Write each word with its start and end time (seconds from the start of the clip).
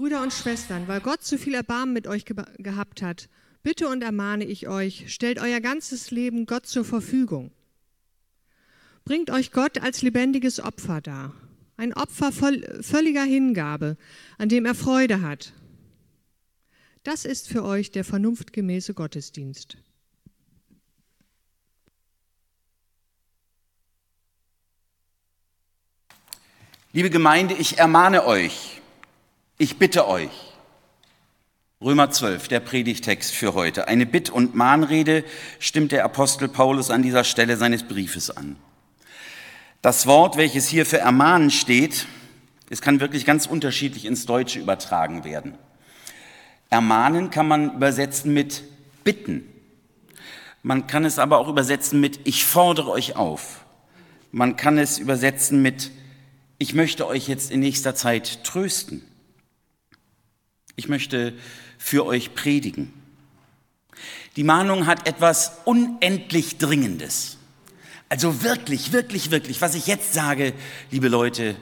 Brüder 0.00 0.22
und 0.22 0.32
Schwestern, 0.32 0.88
weil 0.88 1.02
Gott 1.02 1.22
so 1.22 1.36
viel 1.36 1.52
Erbarmen 1.52 1.92
mit 1.92 2.06
euch 2.06 2.24
ge 2.24 2.34
gehabt 2.56 3.02
hat, 3.02 3.28
bitte 3.62 3.86
und 3.86 4.00
ermahne 4.00 4.46
ich 4.46 4.66
euch, 4.66 5.12
stellt 5.12 5.38
euer 5.38 5.60
ganzes 5.60 6.10
Leben 6.10 6.46
Gott 6.46 6.64
zur 6.64 6.86
Verfügung. 6.86 7.50
Bringt 9.04 9.30
euch 9.30 9.52
Gott 9.52 9.82
als 9.82 10.00
lebendiges 10.00 10.58
Opfer 10.58 11.02
dar, 11.02 11.34
ein 11.76 11.92
Opfer 11.92 12.32
voll, 12.32 12.62
völliger 12.80 13.24
Hingabe, 13.24 13.98
an 14.38 14.48
dem 14.48 14.64
er 14.64 14.74
Freude 14.74 15.20
hat. 15.20 15.52
Das 17.02 17.26
ist 17.26 17.48
für 17.48 17.62
euch 17.62 17.90
der 17.90 18.04
vernunftgemäße 18.04 18.94
Gottesdienst. 18.94 19.76
Liebe 26.94 27.10
Gemeinde, 27.10 27.54
ich 27.54 27.76
ermahne 27.76 28.24
euch, 28.24 28.79
ich 29.60 29.76
bitte 29.76 30.08
euch. 30.08 30.30
Römer 31.82 32.10
12, 32.10 32.48
der 32.48 32.60
Predigtext 32.60 33.30
für 33.32 33.52
heute. 33.52 33.88
Eine 33.88 34.06
Bitt- 34.06 34.30
und 34.30 34.54
Mahnrede 34.54 35.22
stimmt 35.58 35.92
der 35.92 36.04
Apostel 36.04 36.48
Paulus 36.48 36.90
an 36.90 37.02
dieser 37.02 37.24
Stelle 37.24 37.58
seines 37.58 37.82
Briefes 37.82 38.30
an. 38.30 38.56
Das 39.82 40.06
Wort, 40.06 40.38
welches 40.38 40.66
hier 40.66 40.86
für 40.86 40.98
ermahnen 40.98 41.50
steht, 41.50 42.06
es 42.70 42.80
kann 42.80 43.00
wirklich 43.00 43.26
ganz 43.26 43.44
unterschiedlich 43.44 44.06
ins 44.06 44.24
Deutsche 44.24 44.58
übertragen 44.58 45.24
werden. 45.24 45.58
Ermahnen 46.70 47.30
kann 47.30 47.46
man 47.46 47.74
übersetzen 47.74 48.32
mit 48.32 48.62
bitten. 49.04 49.46
Man 50.62 50.86
kann 50.86 51.04
es 51.04 51.18
aber 51.18 51.36
auch 51.36 51.48
übersetzen 51.48 52.00
mit 52.00 52.20
ich 52.24 52.46
fordere 52.46 52.90
euch 52.90 53.16
auf. 53.16 53.66
Man 54.32 54.56
kann 54.56 54.78
es 54.78 54.98
übersetzen 54.98 55.60
mit 55.60 55.90
ich 56.58 56.74
möchte 56.74 57.06
euch 57.06 57.26
jetzt 57.26 57.50
in 57.50 57.60
nächster 57.60 57.94
Zeit 57.94 58.44
trösten. 58.44 59.02
Ich 60.80 60.88
möchte 60.88 61.34
für 61.76 62.06
euch 62.06 62.34
predigen. 62.34 62.90
Die 64.36 64.44
Mahnung 64.44 64.86
hat 64.86 65.06
etwas 65.06 65.58
unendlich 65.66 66.56
Dringendes. 66.56 67.36
Also 68.08 68.42
wirklich, 68.42 68.90
wirklich, 68.90 69.30
wirklich, 69.30 69.60
was 69.60 69.74
ich 69.74 69.86
jetzt 69.86 70.14
sage, 70.14 70.54
liebe 70.90 71.08
Leute, 71.08 71.54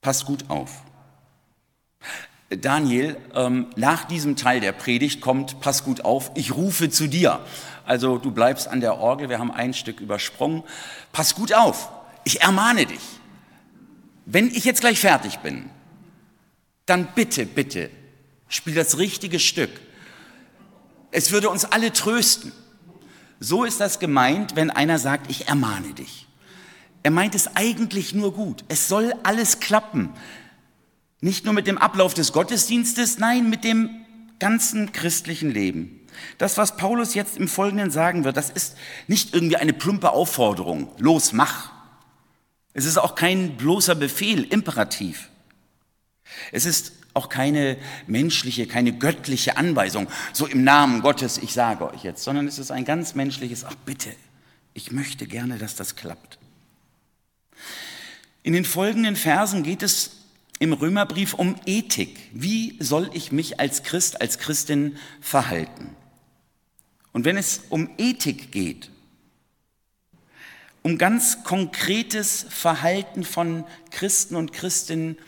passt 0.00 0.24
gut 0.24 0.46
auf. 0.48 0.82
Daniel, 2.48 3.16
ähm, 3.36 3.68
nach 3.76 4.04
diesem 4.06 4.34
Teil 4.34 4.58
der 4.58 4.72
Predigt 4.72 5.20
kommt, 5.20 5.60
pass 5.60 5.84
gut 5.84 6.04
auf, 6.04 6.32
ich 6.34 6.56
rufe 6.56 6.90
zu 6.90 7.06
dir. 7.06 7.38
Also 7.84 8.18
du 8.18 8.32
bleibst 8.32 8.66
an 8.66 8.80
der 8.80 8.98
Orgel, 8.98 9.28
wir 9.28 9.38
haben 9.38 9.52
ein 9.52 9.74
Stück 9.74 10.00
übersprungen. 10.00 10.64
Pass 11.12 11.36
gut 11.36 11.52
auf, 11.52 11.88
ich 12.24 12.42
ermahne 12.42 12.86
dich. 12.86 13.20
Wenn 14.24 14.48
ich 14.48 14.64
jetzt 14.64 14.80
gleich 14.80 14.98
fertig 14.98 15.38
bin, 15.38 15.70
dann 16.86 17.08
bitte, 17.14 17.46
bitte, 17.46 17.90
spiel 18.48 18.74
das 18.74 18.98
richtige 18.98 19.38
Stück. 19.38 19.70
Es 21.10 21.32
würde 21.32 21.50
uns 21.50 21.64
alle 21.64 21.92
trösten. 21.92 22.52
So 23.40 23.64
ist 23.64 23.80
das 23.80 23.98
gemeint, 23.98 24.56
wenn 24.56 24.70
einer 24.70 24.98
sagt, 24.98 25.30
ich 25.30 25.48
ermahne 25.48 25.92
dich. 25.94 26.26
Er 27.02 27.10
meint 27.10 27.34
es 27.34 27.54
eigentlich 27.54 28.14
nur 28.14 28.32
gut. 28.32 28.64
Es 28.68 28.88
soll 28.88 29.14
alles 29.22 29.60
klappen. 29.60 30.10
Nicht 31.20 31.44
nur 31.44 31.54
mit 31.54 31.66
dem 31.66 31.78
Ablauf 31.78 32.14
des 32.14 32.32
Gottesdienstes, 32.32 33.18
nein, 33.18 33.50
mit 33.50 33.64
dem 33.64 33.90
ganzen 34.38 34.92
christlichen 34.92 35.50
Leben. 35.50 36.00
Das, 36.38 36.56
was 36.56 36.76
Paulus 36.76 37.14
jetzt 37.14 37.36
im 37.36 37.48
Folgenden 37.48 37.90
sagen 37.90 38.24
wird, 38.24 38.36
das 38.36 38.50
ist 38.50 38.76
nicht 39.06 39.34
irgendwie 39.34 39.56
eine 39.56 39.72
plumpe 39.72 40.10
Aufforderung. 40.10 40.88
Los, 40.98 41.32
mach. 41.32 41.70
Es 42.72 42.84
ist 42.84 42.98
auch 42.98 43.14
kein 43.14 43.56
bloßer 43.56 43.94
Befehl, 43.94 44.44
Imperativ. 44.44 45.30
Es 46.52 46.66
ist 46.66 46.92
auch 47.14 47.28
keine 47.28 47.78
menschliche, 48.06 48.66
keine 48.66 48.92
göttliche 48.92 49.56
Anweisung, 49.56 50.06
so 50.32 50.46
im 50.46 50.64
Namen 50.64 51.00
Gottes, 51.00 51.38
ich 51.38 51.52
sage 51.52 51.90
euch 51.90 52.04
jetzt, 52.04 52.22
sondern 52.22 52.46
es 52.46 52.58
ist 52.58 52.70
ein 52.70 52.84
ganz 52.84 53.14
menschliches, 53.14 53.64
ach 53.64 53.74
bitte, 53.86 54.10
ich 54.74 54.92
möchte 54.92 55.26
gerne, 55.26 55.56
dass 55.56 55.76
das 55.76 55.96
klappt. 55.96 56.38
In 58.42 58.52
den 58.52 58.64
folgenden 58.64 59.16
Versen 59.16 59.62
geht 59.62 59.82
es 59.82 60.10
im 60.58 60.72
Römerbrief 60.72 61.34
um 61.34 61.56
Ethik. 61.66 62.18
Wie 62.32 62.76
soll 62.80 63.10
ich 63.12 63.32
mich 63.32 63.60
als 63.60 63.82
Christ, 63.82 64.20
als 64.20 64.38
Christin 64.38 64.96
verhalten? 65.20 65.96
Und 67.12 67.24
wenn 67.24 67.36
es 67.36 67.62
um 67.70 67.90
Ethik 67.98 68.52
geht, 68.52 68.90
um 70.82 70.98
ganz 70.98 71.42
konkretes 71.42 72.46
Verhalten 72.48 73.24
von 73.24 73.64
Christen 73.90 74.36
und 74.36 74.52
Christinnen 74.52 75.18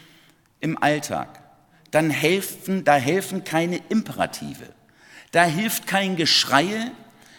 im 0.60 0.80
Alltag, 0.82 1.42
dann 1.91 2.10
helfen, 2.10 2.84
da 2.84 2.94
helfen 2.96 3.44
keine 3.44 3.78
Imperative. 3.88 4.72
Da 5.30 5.44
hilft 5.44 5.86
kein 5.86 6.16
Geschreie, 6.16 6.91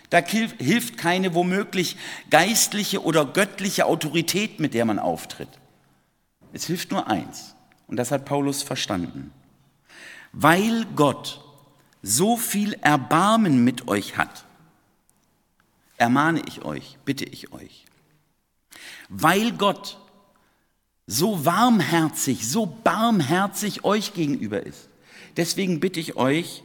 da 0.10 0.20
hilft 0.20 0.98
keine 0.98 1.34
womöglich 1.36 1.98
geistliche 2.30 3.04
oder 3.04 3.26
göttliche 3.26 3.86
Autorität, 3.86 4.60
mit 4.60 4.74
der 4.74 4.86
man 4.86 5.00
auftritt. 5.00 5.50
Es 6.54 6.66
hilft 6.66 6.92
nur 6.92 7.08
eins. 7.08 7.56
Und 7.88 7.98
das 7.98 8.12
hat 8.12 8.26
Paulus 8.26 8.64
verstanden. 8.64 9.32
Weil 10.32 10.86
Gott 10.96 11.44
so 12.02 12.38
viel 12.38 12.74
Erbarmen 12.74 13.64
mit 13.64 13.88
euch 13.88 14.18
hat, 14.18 14.46
ermahne 15.98 16.42
ich 16.48 16.64
euch, 16.64 16.98
bitte 17.04 17.26
ich 17.26 17.52
euch, 17.52 17.86
weil 19.10 19.52
Gott 19.52 20.00
so 21.10 21.44
warmherzig, 21.44 22.48
so 22.48 22.68
barmherzig 22.68 23.84
euch 23.84 24.14
gegenüber 24.14 24.64
ist. 24.64 24.90
Deswegen 25.38 25.80
bitte 25.80 26.00
ich 26.00 26.16
euch, 26.18 26.62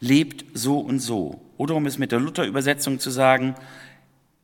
lebt 0.00 0.46
so 0.54 0.78
und 0.78 0.98
so. 0.98 1.42
Oder 1.58 1.74
um 1.74 1.84
es 1.84 1.98
mit 1.98 2.10
der 2.10 2.20
Luther-Übersetzung 2.20 2.98
zu 2.98 3.10
sagen, 3.10 3.54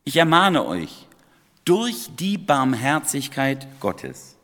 ich 0.04 0.18
ermahne 0.18 0.66
euch 0.66 1.06
durch 1.64 2.10
die 2.18 2.36
Barmherzigkeit 2.36 3.66
Gottes. 3.80 4.36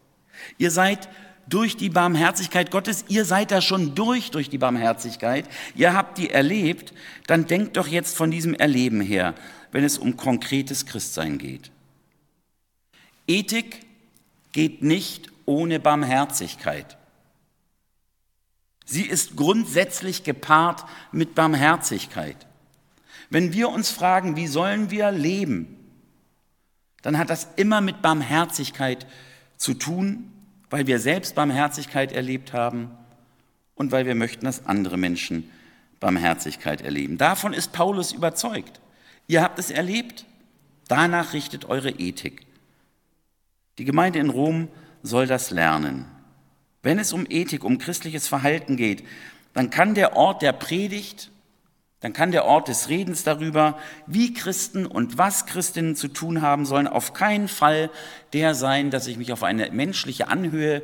Ihr 0.56 0.70
seid 0.70 1.10
durch 1.46 1.76
die 1.76 1.90
Barmherzigkeit 1.90 2.70
Gottes, 2.70 3.04
ihr 3.08 3.26
seid 3.26 3.50
da 3.50 3.60
schon 3.60 3.94
durch 3.94 4.30
durch 4.30 4.48
die 4.48 4.58
Barmherzigkeit, 4.58 5.44
ihr 5.74 5.92
habt 5.92 6.16
die 6.16 6.30
erlebt, 6.30 6.94
dann 7.26 7.46
denkt 7.46 7.76
doch 7.76 7.88
jetzt 7.88 8.16
von 8.16 8.30
diesem 8.30 8.54
Erleben 8.54 9.02
her, 9.02 9.34
wenn 9.70 9.84
es 9.84 9.98
um 9.98 10.16
konkretes 10.16 10.86
Christsein 10.86 11.36
geht. 11.36 11.70
Ethik 13.28 13.85
geht 14.56 14.82
nicht 14.82 15.30
ohne 15.44 15.78
Barmherzigkeit. 15.78 16.96
Sie 18.86 19.02
ist 19.02 19.36
grundsätzlich 19.36 20.24
gepaart 20.24 20.86
mit 21.12 21.34
Barmherzigkeit. 21.34 22.46
Wenn 23.28 23.52
wir 23.52 23.68
uns 23.68 23.90
fragen, 23.90 24.34
wie 24.34 24.46
sollen 24.46 24.90
wir 24.90 25.12
leben, 25.12 25.76
dann 27.02 27.18
hat 27.18 27.28
das 27.28 27.48
immer 27.56 27.82
mit 27.82 28.00
Barmherzigkeit 28.00 29.06
zu 29.58 29.74
tun, 29.74 30.32
weil 30.70 30.86
wir 30.86 31.00
selbst 31.00 31.34
Barmherzigkeit 31.34 32.12
erlebt 32.12 32.54
haben 32.54 32.90
und 33.74 33.92
weil 33.92 34.06
wir 34.06 34.14
möchten, 34.14 34.46
dass 34.46 34.64
andere 34.64 34.96
Menschen 34.96 35.50
Barmherzigkeit 36.00 36.80
erleben. 36.80 37.18
Davon 37.18 37.52
ist 37.52 37.72
Paulus 37.72 38.10
überzeugt. 38.12 38.80
Ihr 39.26 39.42
habt 39.42 39.58
es 39.58 39.70
erlebt, 39.70 40.24
danach 40.88 41.34
richtet 41.34 41.66
eure 41.66 41.90
Ethik. 41.90 42.45
Die 43.78 43.84
Gemeinde 43.84 44.18
in 44.18 44.30
Rom 44.30 44.68
soll 45.02 45.26
das 45.26 45.50
lernen. 45.50 46.06
Wenn 46.82 46.98
es 46.98 47.12
um 47.12 47.26
Ethik, 47.28 47.64
um 47.64 47.78
christliches 47.78 48.28
Verhalten 48.28 48.76
geht, 48.76 49.04
dann 49.52 49.70
kann 49.70 49.94
der 49.94 50.16
Ort 50.16 50.42
der 50.42 50.52
Predigt, 50.52 51.30
dann 52.00 52.12
kann 52.12 52.30
der 52.30 52.44
Ort 52.44 52.68
des 52.68 52.88
Redens 52.88 53.24
darüber, 53.24 53.78
wie 54.06 54.32
Christen 54.34 54.86
und 54.86 55.18
was 55.18 55.46
Christinnen 55.46 55.96
zu 55.96 56.08
tun 56.08 56.42
haben 56.42 56.66
sollen, 56.66 56.86
auf 56.86 57.12
keinen 57.12 57.48
Fall 57.48 57.90
der 58.32 58.54
sein, 58.54 58.90
dass 58.90 59.06
ich 59.06 59.16
mich 59.16 59.32
auf 59.32 59.42
eine 59.42 59.70
menschliche 59.70 60.28
Anhöhe 60.28 60.82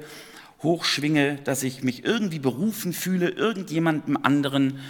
hochschwinge, 0.63 1.37
dass 1.37 1.63
ich 1.63 1.83
mich 1.83 2.05
irgendwie 2.05 2.39
berufen 2.39 2.93
fühle, 2.93 3.29
irgendjemandem 3.29 4.19
anderen 4.23 4.81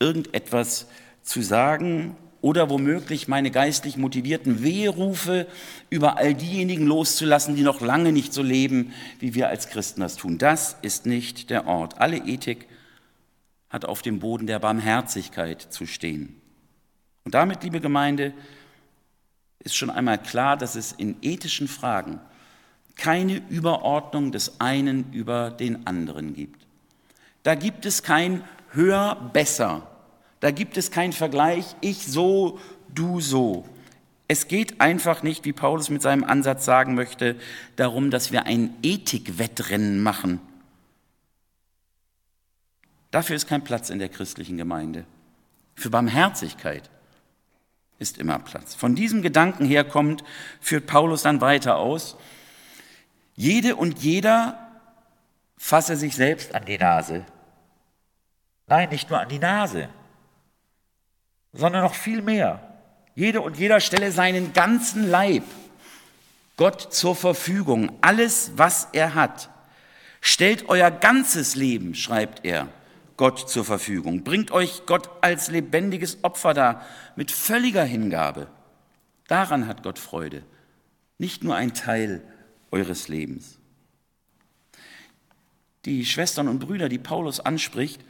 irgendetwas 0.00 0.86
zu 1.22 1.42
sagen 1.42 2.16
oder 2.40 2.70
womöglich 2.70 3.28
meine 3.28 3.50
geistlich 3.50 3.96
motivierten 3.96 4.62
Wehrufe 4.62 5.46
über 5.90 6.18
all 6.18 6.34
diejenigen 6.34 6.86
loszulassen, 6.86 7.56
die 7.56 7.62
noch 7.62 7.80
lange 7.80 8.12
nicht 8.12 8.32
so 8.32 8.42
leben, 8.42 8.92
wie 9.18 9.34
wir 9.34 9.48
als 9.48 9.68
Christen 9.68 10.00
das 10.00 10.16
tun. 10.16 10.38
Das 10.38 10.76
ist 10.82 11.06
nicht 11.06 11.50
der 11.50 11.66
Ort. 11.66 12.00
Alle 12.00 12.18
Ethik 12.18 12.68
hat 13.70 13.84
auf 13.84 14.02
dem 14.02 14.20
Boden 14.20 14.46
der 14.46 14.58
Barmherzigkeit 14.58 15.60
zu 15.60 15.86
stehen. 15.86 16.40
Und 17.24 17.34
damit, 17.34 17.62
liebe 17.62 17.80
Gemeinde, 17.80 18.32
ist 19.58 19.76
schon 19.76 19.90
einmal 19.90 20.18
klar, 20.18 20.56
dass 20.56 20.76
es 20.76 20.92
in 20.92 21.16
ethischen 21.20 21.68
Fragen 21.68 22.20
keine 22.96 23.42
Überordnung 23.48 24.32
des 24.32 24.60
einen 24.60 25.12
über 25.12 25.50
den 25.50 25.86
anderen 25.86 26.34
gibt. 26.34 26.66
Da 27.42 27.54
gibt 27.54 27.86
es 27.86 28.02
kein 28.02 28.42
höher, 28.72 29.30
besser, 29.32 29.86
da 30.40 30.50
gibt 30.50 30.76
es 30.76 30.90
keinen 30.90 31.12
Vergleich, 31.12 31.76
ich 31.80 32.06
so, 32.06 32.58
du 32.88 33.20
so. 33.20 33.64
Es 34.28 34.48
geht 34.48 34.80
einfach 34.80 35.22
nicht, 35.22 35.44
wie 35.44 35.52
Paulus 35.52 35.88
mit 35.88 36.02
seinem 36.02 36.24
Ansatz 36.24 36.64
sagen 36.64 36.94
möchte, 36.94 37.36
darum, 37.76 38.10
dass 38.10 38.30
wir 38.30 38.44
ein 38.44 38.74
Ethikwettrennen 38.82 40.02
machen, 40.02 40.40
Dafür 43.10 43.36
ist 43.36 43.48
kein 43.48 43.64
Platz 43.64 43.90
in 43.90 43.98
der 43.98 44.08
christlichen 44.08 44.56
Gemeinde. 44.56 45.04
Für 45.74 45.90
Barmherzigkeit 45.90 46.90
ist 47.98 48.18
immer 48.18 48.38
Platz. 48.38 48.74
Von 48.74 48.94
diesem 48.94 49.22
Gedanken 49.22 49.64
her 49.64 49.84
kommt, 49.84 50.24
führt 50.60 50.86
Paulus 50.86 51.22
dann 51.22 51.40
weiter 51.40 51.76
aus. 51.76 52.16
Jede 53.34 53.76
und 53.76 54.00
jeder 54.00 54.68
fasse 55.56 55.96
sich 55.96 56.14
selbst 56.14 56.54
an 56.54 56.64
die 56.66 56.78
Nase. 56.78 57.24
Nein, 58.66 58.90
nicht 58.90 59.08
nur 59.08 59.20
an 59.20 59.28
die 59.28 59.38
Nase, 59.38 59.88
sondern 61.52 61.82
noch 61.82 61.94
viel 61.94 62.22
mehr. 62.22 62.60
Jede 63.14 63.40
und 63.40 63.58
jeder 63.58 63.80
stelle 63.80 64.12
seinen 64.12 64.52
ganzen 64.52 65.10
Leib 65.10 65.44
Gott 66.58 66.92
zur 66.92 67.14
Verfügung, 67.14 67.92
alles, 68.00 68.52
was 68.56 68.88
er 68.92 69.14
hat. 69.14 69.48
Stellt 70.20 70.68
euer 70.68 70.90
ganzes 70.90 71.54
Leben, 71.54 71.94
schreibt 71.94 72.44
er, 72.44 72.68
Gott 73.16 73.48
zur 73.48 73.64
Verfügung. 73.64 74.24
Bringt 74.24 74.50
euch 74.50 74.82
Gott 74.84 75.08
als 75.20 75.50
lebendiges 75.50 76.18
Opfer 76.22 76.54
dar, 76.54 76.84
mit 77.14 77.30
völliger 77.30 77.84
Hingabe. 77.84 78.48
Daran 79.28 79.68
hat 79.68 79.84
Gott 79.84 80.00
Freude, 80.00 80.42
nicht 81.16 81.44
nur 81.44 81.54
ein 81.54 81.74
Teil 81.74 82.22
eures 82.72 83.06
Lebens. 83.06 83.58
Die 85.84 86.04
Schwestern 86.04 86.48
und 86.48 86.58
Brüder, 86.58 86.88
die 86.88 86.98
Paulus 86.98 87.38
anspricht, 87.38 88.04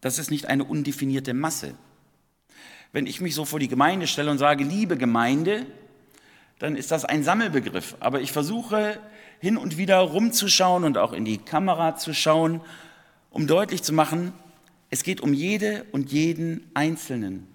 das 0.00 0.20
ist 0.20 0.30
nicht 0.30 0.46
eine 0.46 0.62
undefinierte 0.62 1.34
Masse. 1.34 1.74
Wenn 2.92 3.06
ich 3.06 3.20
mich 3.20 3.34
so 3.34 3.44
vor 3.44 3.58
die 3.58 3.68
Gemeinde 3.68 4.06
stelle 4.06 4.30
und 4.30 4.38
sage, 4.38 4.64
liebe 4.64 4.96
Gemeinde, 4.96 5.66
dann 6.58 6.76
ist 6.76 6.90
das 6.90 7.04
ein 7.04 7.24
Sammelbegriff. 7.24 7.96
Aber 8.00 8.20
ich 8.20 8.32
versuche 8.32 9.00
hin 9.40 9.56
und 9.56 9.78
wieder 9.78 9.98
rumzuschauen 9.98 10.84
und 10.84 10.98
auch 10.98 11.12
in 11.12 11.24
die 11.24 11.38
Kamera 11.38 11.96
zu 11.96 12.14
schauen, 12.14 12.60
um 13.30 13.46
deutlich 13.46 13.82
zu 13.82 13.92
machen, 13.92 14.32
es 14.90 15.02
geht 15.02 15.22
um 15.22 15.32
jede 15.32 15.84
und 15.90 16.12
jeden 16.12 16.70
Einzelnen. 16.74 17.48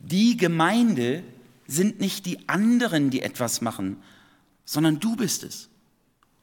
Die 0.00 0.36
Gemeinde 0.36 1.22
sind 1.68 2.00
nicht 2.00 2.26
die 2.26 2.48
anderen, 2.48 3.10
die 3.10 3.22
etwas 3.22 3.60
machen, 3.60 4.02
sondern 4.64 4.98
du 4.98 5.14
bist 5.14 5.44
es. 5.44 5.68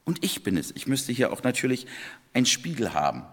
Und 0.06 0.24
ich 0.24 0.44
bin 0.44 0.57
es. 0.57 0.71
Ich 0.71 0.88
müsste 0.88 1.12
hier 1.12 1.33
auch 1.33 1.44
natürlich 1.44 1.86
einen 2.33 2.45
Spiegel 2.45 2.94
haben. 2.94 3.24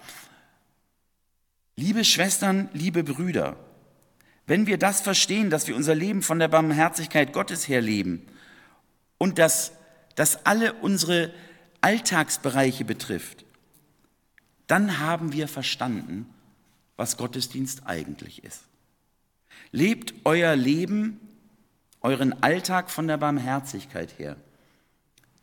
Liebe 1.76 2.04
Schwestern, 2.04 2.68
liebe 2.72 3.04
Brüder, 3.04 3.56
wenn 4.46 4.66
wir 4.66 4.78
das 4.78 5.00
verstehen, 5.00 5.50
dass 5.50 5.66
wir 5.66 5.76
unser 5.76 5.94
Leben 5.94 6.22
von 6.22 6.38
der 6.38 6.48
Barmherzigkeit 6.48 7.32
Gottes 7.32 7.66
her 7.66 7.80
leben 7.80 8.26
und 9.18 9.38
dass 9.38 9.72
das 10.14 10.46
alle 10.46 10.72
unsere 10.74 11.32
Alltagsbereiche 11.80 12.84
betrifft, 12.84 13.44
dann 14.66 15.00
haben 15.00 15.32
wir 15.32 15.48
verstanden, 15.48 16.26
was 16.96 17.16
Gottesdienst 17.16 17.86
eigentlich 17.86 18.44
ist. 18.44 18.62
Lebt 19.72 20.14
euer 20.24 20.54
Leben, 20.54 21.20
euren 22.00 22.42
Alltag 22.42 22.90
von 22.90 23.08
der 23.08 23.16
Barmherzigkeit 23.16 24.18
her. 24.18 24.36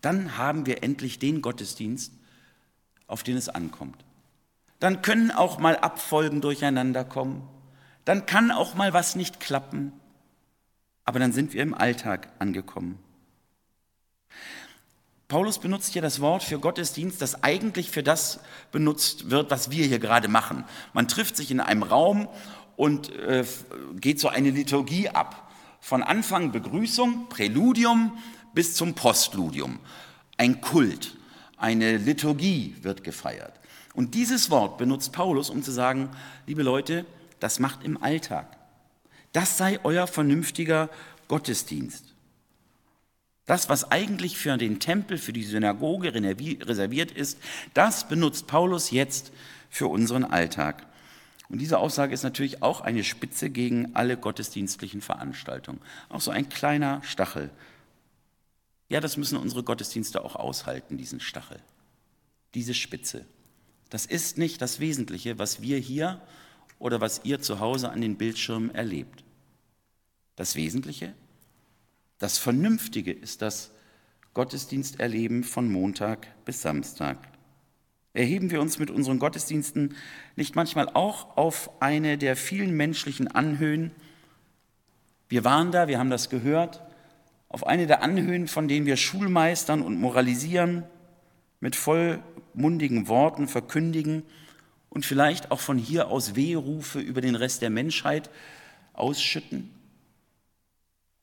Dann 0.01 0.37
haben 0.37 0.65
wir 0.65 0.81
endlich 0.83 1.19
den 1.19 1.41
Gottesdienst, 1.41 2.13
auf 3.07 3.23
den 3.23 3.37
es 3.37 3.49
ankommt. 3.49 4.03
Dann 4.79 5.01
können 5.01 5.31
auch 5.31 5.59
mal 5.59 5.77
Abfolgen 5.77 6.41
durcheinander 6.41 7.05
kommen 7.05 7.47
dann 8.05 8.25
kann 8.25 8.51
auch 8.51 8.75
mal 8.75 8.93
was 8.93 9.15
nicht 9.15 9.39
klappen, 9.39 9.93
aber 11.05 11.19
dann 11.19 11.33
sind 11.33 11.53
wir 11.53 11.61
im 11.61 11.73
Alltag 11.73 12.29
angekommen. 12.39 12.99
Paulus 15.27 15.57
benutzt 15.57 15.93
hier 15.93 16.01
das 16.01 16.19
Wort 16.21 16.43
für 16.43 16.59
Gottesdienst, 16.59 17.21
das 17.21 17.43
eigentlich 17.43 17.89
für 17.89 18.03
das 18.03 18.39
benutzt 18.71 19.31
wird, 19.31 19.49
was 19.49 19.71
wir 19.71 19.85
hier 19.85 19.99
gerade 19.99 20.27
machen. 20.27 20.63
Man 20.93 21.07
trifft 21.07 21.37
sich 21.37 21.49
in 21.49 21.59
einem 21.59 21.81
Raum 21.81 22.27
und 22.75 23.11
äh, 23.15 23.43
geht 23.95 24.19
so 24.19 24.27
eine 24.27 24.51
Liturgie 24.51 25.09
ab. 25.09 25.51
Von 25.79 26.03
Anfang 26.03 26.51
Begrüßung, 26.51 27.29
Präludium 27.29 28.17
bis 28.53 28.75
zum 28.75 28.93
Postludium. 28.93 29.79
Ein 30.37 30.61
Kult, 30.61 31.15
eine 31.57 31.97
Liturgie 31.97 32.75
wird 32.81 33.03
gefeiert. 33.03 33.59
Und 33.95 34.13
dieses 34.13 34.49
Wort 34.49 34.77
benutzt 34.77 35.13
Paulus, 35.13 35.49
um 35.49 35.63
zu 35.63 35.71
sagen, 35.71 36.09
liebe 36.45 36.63
Leute, 36.63 37.05
das 37.43 37.59
macht 37.59 37.83
im 37.83 38.01
Alltag. 38.01 38.57
Das 39.33 39.57
sei 39.57 39.77
euer 39.83 40.07
vernünftiger 40.07 40.89
Gottesdienst. 41.27 42.15
Das, 43.45 43.67
was 43.67 43.91
eigentlich 43.91 44.37
für 44.37 44.55
den 44.55 44.79
Tempel, 44.79 45.17
für 45.17 45.33
die 45.33 45.43
Synagoge 45.43 46.13
reserviert 46.13 47.11
ist, 47.11 47.37
das 47.73 48.07
benutzt 48.07 48.47
Paulus 48.47 48.91
jetzt 48.91 49.33
für 49.69 49.87
unseren 49.87 50.23
Alltag. 50.23 50.87
Und 51.49 51.59
diese 51.59 51.79
Aussage 51.79 52.13
ist 52.13 52.23
natürlich 52.23 52.63
auch 52.63 52.79
eine 52.79 53.03
Spitze 53.03 53.49
gegen 53.49 53.93
alle 53.93 54.15
gottesdienstlichen 54.15 55.01
Veranstaltungen. 55.01 55.81
Auch 56.07 56.21
so 56.21 56.31
ein 56.31 56.47
kleiner 56.47 57.03
Stachel. 57.03 57.49
Ja, 58.87 59.01
das 59.01 59.17
müssen 59.17 59.37
unsere 59.37 59.63
Gottesdienste 59.63 60.23
auch 60.23 60.37
aushalten, 60.37 60.97
diesen 60.97 61.19
Stachel, 61.19 61.59
diese 62.53 62.73
Spitze. 62.73 63.25
Das 63.89 64.05
ist 64.05 64.37
nicht 64.37 64.61
das 64.61 64.79
Wesentliche, 64.79 65.37
was 65.39 65.61
wir 65.61 65.77
hier 65.77 66.21
oder 66.83 66.99
was 66.99 67.21
ihr 67.23 67.39
zu 67.39 67.61
Hause 67.61 67.91
an 67.91 68.01
den 68.01 68.17
Bildschirmen 68.17 68.75
erlebt. 68.75 69.23
Das 70.35 70.57
Wesentliche, 70.57 71.13
das 72.19 72.37
Vernünftige 72.37 73.13
ist 73.13 73.41
das 73.41 73.71
Gottesdiensterleben 74.33 75.45
von 75.45 75.71
Montag 75.71 76.27
bis 76.43 76.61
Samstag. 76.61 77.17
Erheben 78.11 78.51
wir 78.51 78.59
uns 78.59 78.79
mit 78.79 78.91
unseren 78.91 79.17
Gottesdiensten 79.17 79.95
nicht 80.35 80.57
manchmal 80.57 80.89
auch 80.89 81.37
auf 81.37 81.81
eine 81.81 82.17
der 82.17 82.35
vielen 82.35 82.75
menschlichen 82.75 83.29
Anhöhen? 83.29 83.91
Wir 85.29 85.45
waren 85.45 85.71
da, 85.71 85.87
wir 85.87 85.99
haben 85.99 86.09
das 86.09 86.29
gehört, 86.29 86.81
auf 87.47 87.65
eine 87.65 87.87
der 87.87 88.03
Anhöhen, 88.03 88.49
von 88.49 88.67
denen 88.67 88.85
wir 88.85 88.97
Schulmeistern 88.97 89.83
und 89.83 90.01
moralisieren, 90.01 90.83
mit 91.61 91.77
vollmundigen 91.77 93.07
Worten 93.07 93.47
verkündigen, 93.47 94.23
und 94.93 95.07
vielleicht 95.07 95.49
auch 95.49 95.59
von 95.59 95.79
hier 95.79 96.09
aus 96.09 96.35
Wehrufe 96.35 96.99
über 96.99 97.19
den 97.19 97.33
Rest 97.33 97.63
der 97.63 97.71
Menschheit 97.71 98.29
ausschütten? 98.93 99.71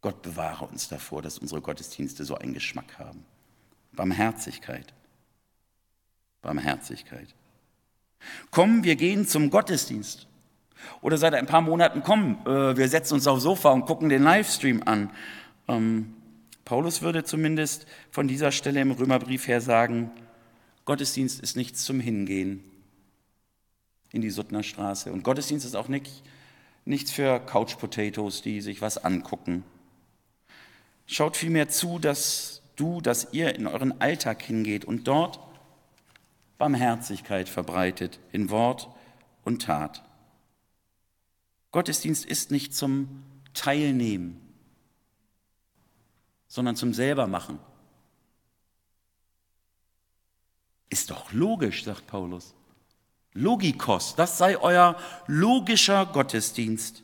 Gott 0.01 0.23
bewahre 0.23 0.67
uns 0.67 0.89
davor, 0.89 1.23
dass 1.23 1.39
unsere 1.39 1.61
Gottesdienste 1.61 2.25
so 2.25 2.35
einen 2.35 2.53
Geschmack 2.53 2.99
haben. 2.99 3.25
Barmherzigkeit. 3.93 4.93
Barmherzigkeit. 6.43 7.29
Komm, 8.51 8.83
wir 8.83 8.97
gehen 8.97 9.27
zum 9.29 9.51
Gottesdienst. 9.51 10.27
Oder 11.01 11.17
seit 11.17 11.35
ein 11.35 11.47
paar 11.47 11.61
Monaten, 11.61 12.03
komm, 12.03 12.39
äh, 12.47 12.77
wir 12.77 12.89
setzen 12.89 13.15
uns 13.15 13.27
aufs 13.27 13.45
Sofa 13.45 13.71
und 13.71 13.85
gucken 13.85 14.09
den 14.09 14.23
Livestream 14.23 14.83
an. 14.85 15.11
Ähm, 15.69 16.15
Paulus 16.65 17.03
würde 17.03 17.23
zumindest 17.23 17.87
von 18.11 18.27
dieser 18.27 18.51
Stelle 18.51 18.81
im 18.81 18.91
Römerbrief 18.91 19.47
her 19.47 19.61
sagen, 19.61 20.11
Gottesdienst 20.87 21.41
ist 21.41 21.57
nichts 21.57 21.85
zum 21.85 22.01
Hingehen, 22.01 22.65
in 24.13 24.21
die 24.21 24.31
Suttner 24.31 24.63
Straße. 24.63 25.13
Und 25.13 25.23
Gottesdienst 25.23 25.67
ist 25.67 25.77
auch 25.77 25.89
nicht, 25.89 26.23
nichts 26.85 27.11
für 27.11 27.41
Couch 27.41 27.79
Potatoes, 27.79 28.43
die 28.43 28.61
sich 28.61 28.83
was 28.83 28.99
angucken. 28.99 29.65
Schaut 31.07 31.37
vielmehr 31.37 31.69
zu, 31.69 31.99
dass 31.99 32.63
du, 32.77 33.01
dass 33.01 33.33
ihr 33.33 33.55
in 33.55 33.67
euren 33.67 34.01
Alltag 34.01 34.43
hingeht 34.43 34.85
und 34.85 35.05
dort 35.05 35.41
Barmherzigkeit 36.59 37.49
verbreitet 37.49 38.21
in 38.33 38.51
Wort 38.51 38.89
und 39.45 39.63
Tat. 39.63 40.03
Gottesdienst 41.73 42.25
ist 42.25 42.51
nicht 42.51 42.75
zum 42.75 43.23
Teilnehmen, 43.55 44.41
sondern 46.49 46.77
zum 46.77 46.93
Selbermachen. 46.93 47.59
Ist 50.89 51.11
doch 51.11 51.33
logisch, 51.33 51.85
sagt 51.85 52.09
Paulus. 52.09 52.55
Logikos, 53.35 54.17
das 54.17 54.39
sei 54.39 54.59
euer 54.59 54.97
logischer 55.27 56.07
Gottesdienst, 56.07 57.03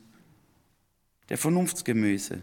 der 1.29 1.37
Vernunftsgemüse. 1.37 2.41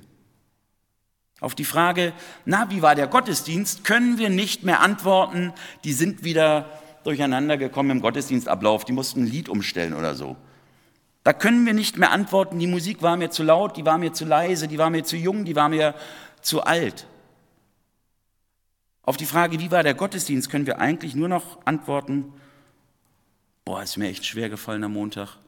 Auf 1.41 1.55
die 1.55 1.65
Frage, 1.65 2.15
na, 2.47 2.71
wie 2.71 2.81
war 2.81 2.95
der 2.95 3.07
Gottesdienst, 3.07 3.85
können 3.85 4.19
wir 4.19 4.31
nicht 4.31 4.63
mehr 4.63 4.81
antworten, 4.81 5.53
die 5.85 5.93
sind 5.93 6.25
wieder 6.25 6.71
durcheinander 7.03 7.59
gekommen 7.59 7.91
im 7.91 8.01
Gottesdienstablauf, 8.01 8.85
die 8.85 8.93
mussten 8.93 9.25
ein 9.25 9.27
Lied 9.27 9.51
umstellen 9.51 9.93
oder 9.93 10.15
so. 10.15 10.37
Da 11.23 11.33
können 11.33 11.67
wir 11.67 11.75
nicht 11.75 11.99
mehr 11.99 12.13
antworten, 12.13 12.59
die 12.59 12.67
Musik 12.67 13.03
war 13.03 13.17
mir 13.17 13.31
zu 13.31 13.43
laut, 13.43 13.77
die 13.77 13.85
war 13.85 13.99
mir 13.99 14.13
zu 14.13 14.25
leise, 14.25 14.69
die 14.69 14.79
war 14.79 14.91
mir 14.91 15.05
zu 15.05 15.17
jung, 15.17 15.45
die 15.45 15.57
war 15.57 15.69
mir 15.69 15.95
zu 16.41 16.63
alt. 16.63 17.07
Auf 19.03 19.19
die 19.19 19.27
Frage, 19.27 19.59
wie 19.61 19.71
war 19.71 19.83
der 19.83 19.95
Gottesdienst, 19.95 20.51
können 20.51 20.67
wir 20.67 20.79
eigentlich 20.79 21.15
nur 21.15 21.29
noch 21.29 21.59
antworten, 21.67 22.33
Boah, 23.65 23.83
ist 23.83 23.97
mir 23.97 24.09
echt 24.09 24.27
schwer 24.27 24.51
gefallen 24.51 24.85
am 24.85 24.93
Montag, 24.93 25.39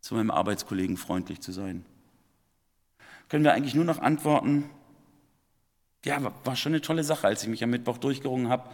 zu 0.00 0.16
meinem 0.16 0.32
Arbeitskollegen 0.32 0.96
freundlich 0.96 1.40
zu 1.40 1.52
sein. 1.52 1.84
Können 3.28 3.44
wir 3.44 3.52
eigentlich 3.52 3.76
nur 3.76 3.84
noch 3.84 4.00
antworten, 4.00 4.68
ja, 6.04 6.20
war 6.44 6.56
schon 6.56 6.72
eine 6.72 6.82
tolle 6.82 7.04
Sache, 7.04 7.26
als 7.26 7.42
ich 7.42 7.48
mich 7.48 7.62
am 7.62 7.70
Mittwoch 7.70 7.98
durchgerungen 7.98 8.48
habe, 8.48 8.68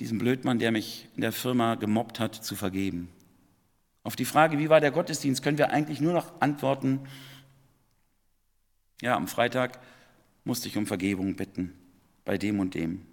diesem 0.00 0.18
Blödmann, 0.18 0.58
der 0.58 0.72
mich 0.72 1.06
in 1.14 1.20
der 1.20 1.32
Firma 1.32 1.74
gemobbt 1.74 2.18
hat, 2.18 2.34
zu 2.34 2.56
vergeben. 2.56 3.08
Auf 4.04 4.16
die 4.16 4.24
Frage, 4.24 4.58
wie 4.58 4.70
war 4.70 4.80
der 4.80 4.90
Gottesdienst, 4.90 5.42
können 5.42 5.58
wir 5.58 5.70
eigentlich 5.70 6.00
nur 6.00 6.14
noch 6.14 6.40
antworten, 6.40 7.06
ja, 9.02 9.16
am 9.16 9.28
Freitag 9.28 9.80
musste 10.44 10.68
ich 10.68 10.78
um 10.78 10.86
Vergebung 10.86 11.36
bitten, 11.36 11.74
bei 12.24 12.38
dem 12.38 12.58
und 12.58 12.74
dem. 12.74 13.06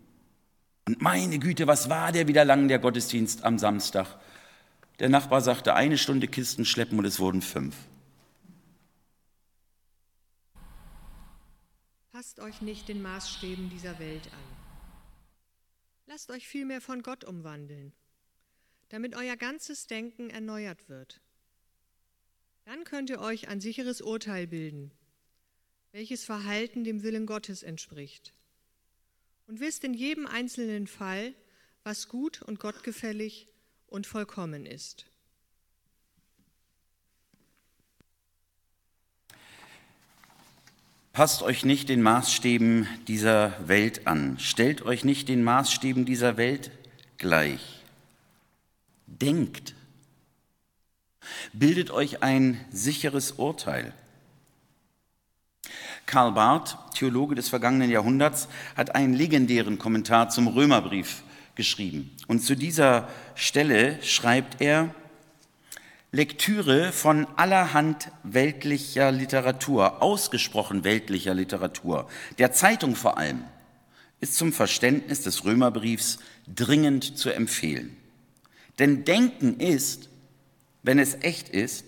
Und 0.90 1.04
meine 1.04 1.38
Güte, 1.38 1.68
was 1.68 1.88
war 1.88 2.12
der 2.12 2.28
wieder 2.28 2.44
lang, 2.44 2.68
der 2.68 2.80
Gottesdienst 2.80 3.44
am 3.44 3.60
Samstag? 3.60 4.20
Der 4.98 5.08
Nachbar 5.08 5.40
sagte, 5.42 5.76
eine 5.76 6.00
Stunde 6.00 6.28
Kisten 6.28 6.66
schleppen 6.66 6.98
und 6.98 7.06
es 7.06 7.20
wurden 7.20 7.44
fünf. 7.44 7.76
Passt 12.12 12.40
euch 12.40 12.64
nicht 12.64 12.88
den 12.88 13.04
Maßstäben 13.04 13.70
dieser 13.70 14.00
Welt 14.00 14.32
an. 14.34 14.58
Lasst 16.08 16.32
euch 16.32 16.48
vielmehr 16.48 16.82
von 16.82 17.04
Gott 17.04 17.24
umwandeln, 17.24 17.94
damit 18.90 19.16
euer 19.16 19.38
ganzes 19.38 19.86
Denken 19.86 20.32
erneuert 20.32 20.90
wird. 20.90 21.22
Dann 22.66 22.84
könnt 22.84 23.12
ihr 23.12 23.20
euch 23.20 23.48
ein 23.48 23.62
sicheres 23.62 24.02
Urteil 24.02 24.48
bilden 24.48 24.92
welches 25.92 26.24
Verhalten 26.24 26.84
dem 26.84 27.04
Willen 27.04 27.26
Gottes 27.26 27.64
entspricht. 27.64 28.34
Und 29.50 29.60
wisst 29.60 29.84
in 29.84 29.96
jedem 29.96 30.28
einzelnen 30.28 30.86
Fall, 30.86 31.34
was 31.84 32.08
gut 32.08 32.44
und 32.44 32.60
gottgefällig 32.60 33.48
und 33.88 34.06
vollkommen 34.06 34.68
ist. 34.68 35.08
Passt 41.14 41.42
euch 41.42 41.66
nicht 41.66 41.90
den 41.90 42.04
Maßstäben 42.04 42.88
dieser 43.08 43.68
Welt 43.68 44.06
an, 44.06 44.38
stellt 44.38 44.84
euch 44.84 45.04
nicht 45.04 45.28
den 45.30 45.44
Maßstäben 45.44 46.06
dieser 46.06 46.38
Welt 46.38 46.70
gleich. 47.18 47.84
Denkt, 49.08 49.74
bildet 51.54 51.90
euch 51.90 52.22
ein 52.22 52.64
sicheres 52.70 53.32
Urteil. 53.32 53.96
Karl 56.10 56.32
Barth, 56.32 56.76
Theologe 56.96 57.36
des 57.36 57.50
vergangenen 57.50 57.92
Jahrhunderts, 57.92 58.48
hat 58.76 58.96
einen 58.96 59.14
legendären 59.14 59.78
Kommentar 59.78 60.30
zum 60.30 60.48
Römerbrief 60.48 61.22
geschrieben. 61.54 62.10
Und 62.26 62.40
zu 62.40 62.56
dieser 62.56 63.08
Stelle 63.36 64.02
schreibt 64.02 64.60
er, 64.60 64.96
Lektüre 66.12 66.92
von 66.92 67.28
allerhand 67.36 68.12
weltlicher 68.24 69.12
Literatur, 69.12 70.02
ausgesprochen 70.02 70.84
weltlicher 70.84 71.36
Literatur, 71.36 72.10
der 72.40 72.54
Zeitung 72.54 72.96
vor 72.96 73.20
allem, 73.20 73.44
ist 74.20 74.34
zum 74.34 74.52
Verständnis 74.52 75.22
des 75.22 75.46
Römerbriefs 75.46 76.18
dringend 76.48 77.20
zu 77.20 77.30
empfehlen. 77.30 77.96
Denn 78.80 79.06
Denken 79.06 79.60
ist, 79.60 80.10
wenn 80.82 80.98
es 80.98 81.22
echt 81.22 81.50
ist, 81.50 81.86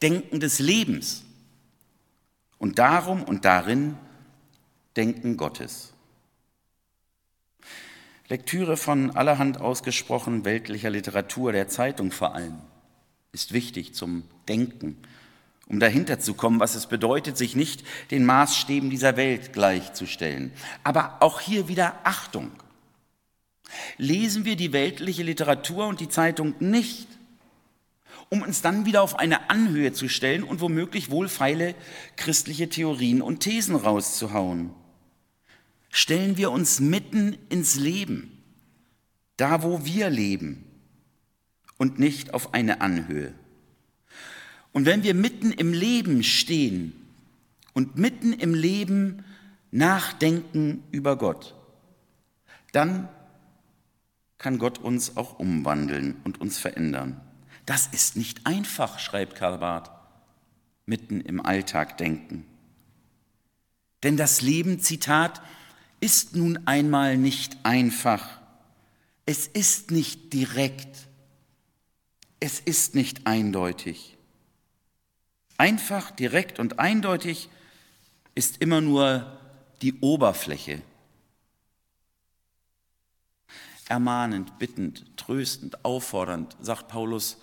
Denken 0.00 0.38
des 0.38 0.60
Lebens 0.60 1.24
und 2.62 2.78
darum 2.78 3.24
und 3.24 3.44
darin 3.44 3.96
Denken 4.96 5.36
Gottes. 5.36 5.94
Lektüre 8.28 8.76
von 8.76 9.10
allerhand 9.16 9.60
ausgesprochen 9.60 10.44
weltlicher 10.44 10.88
Literatur, 10.88 11.50
der 11.50 11.66
Zeitung 11.66 12.12
vor 12.12 12.36
allem, 12.36 12.58
ist 13.32 13.52
wichtig 13.52 13.94
zum 13.94 14.22
Denken, 14.46 14.96
um 15.66 15.80
dahinter 15.80 16.20
zu 16.20 16.34
kommen, 16.34 16.60
was 16.60 16.76
es 16.76 16.86
bedeutet, 16.86 17.36
sich 17.36 17.56
nicht 17.56 17.82
den 18.12 18.24
Maßstäben 18.24 18.90
dieser 18.90 19.16
Welt 19.16 19.52
gleichzustellen. 19.52 20.52
Aber 20.84 21.16
auch 21.18 21.40
hier 21.40 21.66
wieder 21.66 21.96
Achtung. 22.04 22.52
Lesen 23.96 24.44
wir 24.44 24.54
die 24.54 24.72
weltliche 24.72 25.24
Literatur 25.24 25.88
und 25.88 25.98
die 25.98 26.08
Zeitung 26.08 26.54
nicht, 26.60 27.08
um 28.32 28.40
uns 28.40 28.62
dann 28.62 28.86
wieder 28.86 29.02
auf 29.02 29.18
eine 29.18 29.50
Anhöhe 29.50 29.92
zu 29.92 30.08
stellen 30.08 30.42
und 30.42 30.62
womöglich 30.62 31.10
wohlfeile 31.10 31.74
christliche 32.16 32.70
Theorien 32.70 33.20
und 33.20 33.40
Thesen 33.40 33.76
rauszuhauen. 33.76 34.70
Stellen 35.90 36.38
wir 36.38 36.50
uns 36.50 36.80
mitten 36.80 37.36
ins 37.50 37.74
Leben, 37.74 38.42
da 39.36 39.62
wo 39.62 39.84
wir 39.84 40.08
leben 40.08 40.64
und 41.76 41.98
nicht 41.98 42.32
auf 42.32 42.54
eine 42.54 42.80
Anhöhe. 42.80 43.34
Und 44.72 44.86
wenn 44.86 45.02
wir 45.02 45.12
mitten 45.12 45.52
im 45.52 45.74
Leben 45.74 46.22
stehen 46.22 46.94
und 47.74 47.98
mitten 47.98 48.32
im 48.32 48.54
Leben 48.54 49.26
nachdenken 49.72 50.82
über 50.90 51.18
Gott, 51.18 51.54
dann 52.72 53.10
kann 54.38 54.56
Gott 54.56 54.78
uns 54.78 55.18
auch 55.18 55.38
umwandeln 55.38 56.16
und 56.24 56.40
uns 56.40 56.56
verändern. 56.56 57.20
Das 57.72 57.86
ist 57.86 58.16
nicht 58.16 58.46
einfach, 58.46 58.98
schreibt 58.98 59.34
Karl 59.34 59.56
Barth, 59.56 59.90
mitten 60.84 61.22
im 61.22 61.40
Alltag 61.40 61.96
denken. 61.96 62.44
Denn 64.02 64.18
das 64.18 64.42
Leben, 64.42 64.78
Zitat, 64.78 65.40
ist 65.98 66.36
nun 66.36 66.66
einmal 66.66 67.16
nicht 67.16 67.56
einfach. 67.62 68.28
Es 69.24 69.46
ist 69.46 69.90
nicht 69.90 70.34
direkt. 70.34 71.08
Es 72.40 72.60
ist 72.60 72.94
nicht 72.94 73.26
eindeutig. 73.26 74.18
Einfach, 75.56 76.10
direkt 76.10 76.58
und 76.58 76.78
eindeutig 76.78 77.48
ist 78.34 78.60
immer 78.60 78.82
nur 78.82 79.40
die 79.80 79.98
Oberfläche. 80.00 80.82
Ermahnend, 83.88 84.58
bittend, 84.58 85.16
tröstend, 85.16 85.86
auffordernd, 85.86 86.54
sagt 86.60 86.88
Paulus, 86.88 87.38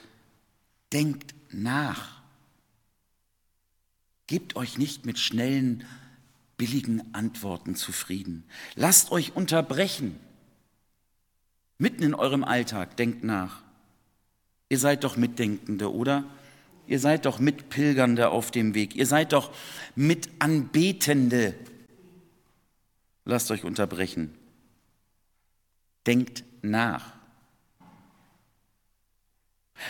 Denkt 0.94 1.36
nach. 1.52 2.22
Gebt 4.28 4.56
euch 4.56 4.78
nicht 4.78 5.06
mit 5.06 5.20
schnellen, 5.20 5.86
billigen 6.58 7.14
Antworten 7.14 7.76
zufrieden. 7.76 8.44
Lasst 8.76 9.12
euch 9.12 9.36
unterbrechen. 9.36 10.20
Mitten 11.78 12.04
in 12.04 12.14
eurem 12.14 12.44
Alltag, 12.44 12.98
denkt 12.98 13.24
nach. 13.24 13.64
Ihr 14.68 14.78
seid 14.78 15.04
doch 15.04 15.18
Mitdenkende, 15.18 15.92
oder? 15.92 16.26
Ihr 16.86 17.00
seid 17.00 17.26
doch 17.26 17.40
Mitpilgernde 17.40 18.30
auf 18.30 18.52
dem 18.52 18.74
Weg. 18.74 18.96
Ihr 18.96 19.06
seid 19.06 19.34
doch 19.34 19.52
Mitanbetende. 19.96 21.56
Lasst 23.26 23.52
euch 23.52 23.64
unterbrechen. 23.64 24.34
Denkt 26.08 26.44
nach. 26.62 27.19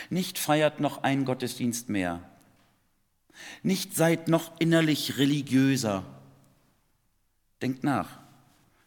Nicht 0.08 0.38
feiert 0.38 0.80
noch 0.80 1.02
einen 1.02 1.24
Gottesdienst 1.24 1.88
mehr. 1.88 2.20
Nicht 3.62 3.94
seid 3.94 4.28
noch 4.28 4.52
innerlich 4.58 5.18
religiöser. 5.18 6.04
Denkt 7.62 7.84
nach, 7.84 8.18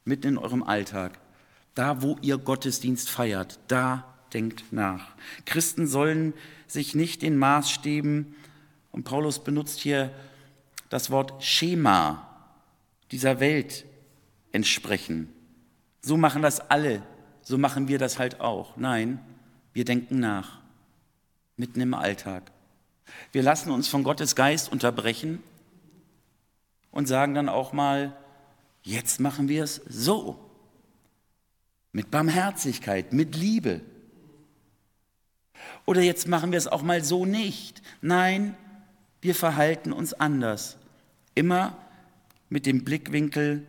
mitten 0.05 0.29
in 0.29 0.37
eurem 0.37 0.63
Alltag. 0.63 1.19
Da, 1.75 2.01
wo 2.01 2.17
ihr 2.21 2.37
Gottesdienst 2.37 3.09
feiert, 3.09 3.59
da 3.67 4.13
denkt 4.33 4.71
nach. 4.71 5.15
Christen 5.45 5.87
sollen 5.87 6.33
sich 6.67 6.95
nicht 6.95 7.21
den 7.21 7.37
Maßstäben, 7.37 8.35
und 8.91 9.05
Paulus 9.05 9.43
benutzt 9.43 9.79
hier 9.79 10.11
das 10.89 11.09
Wort 11.09 11.43
Schema 11.43 12.29
dieser 13.11 13.39
Welt 13.39 13.85
entsprechen. 14.51 15.29
So 16.01 16.15
machen 16.15 16.43
das 16.43 16.59
alle, 16.69 17.01
so 17.41 17.57
machen 17.57 17.87
wir 17.87 17.97
das 17.97 18.19
halt 18.19 18.39
auch. 18.39 18.77
Nein, 18.77 19.19
wir 19.73 19.83
denken 19.83 20.19
nach 20.19 20.62
mitten 21.57 21.81
im 21.81 21.93
Alltag. 21.93 22.51
Wir 23.31 23.43
lassen 23.43 23.71
uns 23.71 23.87
von 23.87 24.03
Gottes 24.03 24.35
Geist 24.35 24.71
unterbrechen 24.71 25.41
und 26.91 27.07
sagen 27.07 27.33
dann 27.33 27.49
auch 27.49 27.73
mal, 27.73 28.15
jetzt 28.83 29.19
machen 29.19 29.47
wir 29.49 29.63
es 29.63 29.81
so. 29.87 30.39
Mit 31.91 32.11
Barmherzigkeit, 32.11 33.13
mit 33.13 33.35
Liebe. 33.35 33.81
Oder 35.85 36.01
jetzt 36.01 36.27
machen 36.27 36.51
wir 36.51 36.57
es 36.57 36.67
auch 36.67 36.81
mal 36.81 37.03
so 37.03 37.25
nicht. 37.25 37.81
Nein, 38.01 38.55
wir 39.21 39.35
verhalten 39.35 39.93
uns 39.93 40.13
anders. 40.13 40.77
Immer 41.35 41.77
mit 42.49 42.65
dem 42.65 42.83
Blickwinkel 42.83 43.67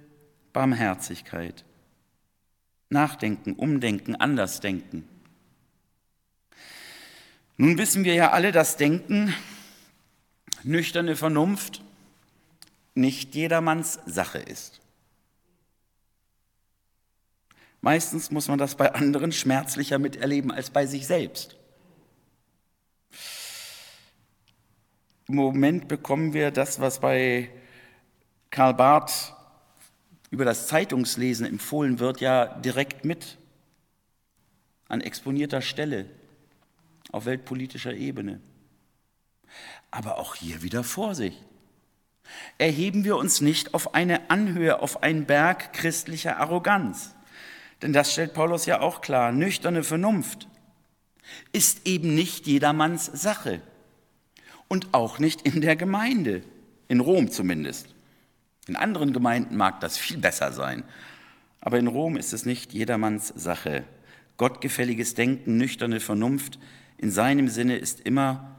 Barmherzigkeit. 0.52 1.64
Nachdenken, 2.88 3.54
umdenken, 3.54 4.14
anders 4.16 4.60
denken. 4.60 5.08
Nun 7.56 7.78
wissen 7.78 8.04
wir 8.04 8.14
ja 8.14 8.32
alle, 8.32 8.50
dass 8.50 8.76
Denken, 8.76 9.32
nüchterne 10.64 11.14
Vernunft 11.14 11.82
nicht 12.94 13.34
jedermanns 13.34 14.00
Sache 14.06 14.38
ist. 14.38 14.80
Meistens 17.80 18.30
muss 18.30 18.48
man 18.48 18.58
das 18.58 18.76
bei 18.76 18.92
anderen 18.92 19.30
schmerzlicher 19.30 19.98
miterleben 19.98 20.50
als 20.50 20.70
bei 20.70 20.86
sich 20.86 21.06
selbst. 21.06 21.56
Im 25.28 25.36
Moment 25.36 25.86
bekommen 25.86 26.32
wir 26.32 26.50
das, 26.50 26.80
was 26.80 26.98
bei 27.00 27.50
Karl 28.50 28.74
Barth 28.74 29.34
über 30.30 30.44
das 30.44 30.66
Zeitungslesen 30.66 31.46
empfohlen 31.46 31.98
wird, 32.00 32.20
ja 32.20 32.46
direkt 32.46 33.04
mit 33.04 33.38
an 34.88 35.00
exponierter 35.00 35.62
Stelle 35.62 36.06
auf 37.14 37.26
weltpolitischer 37.26 37.94
Ebene. 37.94 38.40
Aber 39.90 40.18
auch 40.18 40.34
hier 40.34 40.62
wieder 40.62 40.82
Vorsicht. 40.82 41.38
Erheben 42.58 43.04
wir 43.04 43.16
uns 43.16 43.40
nicht 43.40 43.74
auf 43.74 43.94
eine 43.94 44.30
Anhöhe, 44.30 44.80
auf 44.80 45.02
einen 45.02 45.24
Berg 45.24 45.72
christlicher 45.72 46.38
Arroganz. 46.38 47.14
Denn 47.82 47.92
das 47.92 48.12
stellt 48.12 48.34
Paulus 48.34 48.66
ja 48.66 48.80
auch 48.80 49.00
klar. 49.00 49.30
Nüchterne 49.30 49.84
Vernunft 49.84 50.48
ist 51.52 51.86
eben 51.86 52.14
nicht 52.14 52.46
jedermanns 52.46 53.06
Sache. 53.06 53.60
Und 54.68 54.92
auch 54.92 55.18
nicht 55.18 55.42
in 55.42 55.60
der 55.60 55.76
Gemeinde, 55.76 56.42
in 56.88 57.00
Rom 57.00 57.30
zumindest. 57.30 57.94
In 58.66 58.76
anderen 58.76 59.12
Gemeinden 59.12 59.56
mag 59.56 59.80
das 59.80 59.98
viel 59.98 60.18
besser 60.18 60.52
sein. 60.52 60.82
Aber 61.60 61.78
in 61.78 61.86
Rom 61.86 62.16
ist 62.16 62.32
es 62.32 62.44
nicht 62.44 62.72
jedermanns 62.72 63.28
Sache. 63.28 63.84
Gottgefälliges 64.36 65.14
Denken, 65.14 65.58
nüchterne 65.58 66.00
Vernunft 66.00 66.58
in 66.96 67.10
seinem 67.10 67.48
Sinne 67.48 67.76
ist 67.76 68.00
immer 68.00 68.56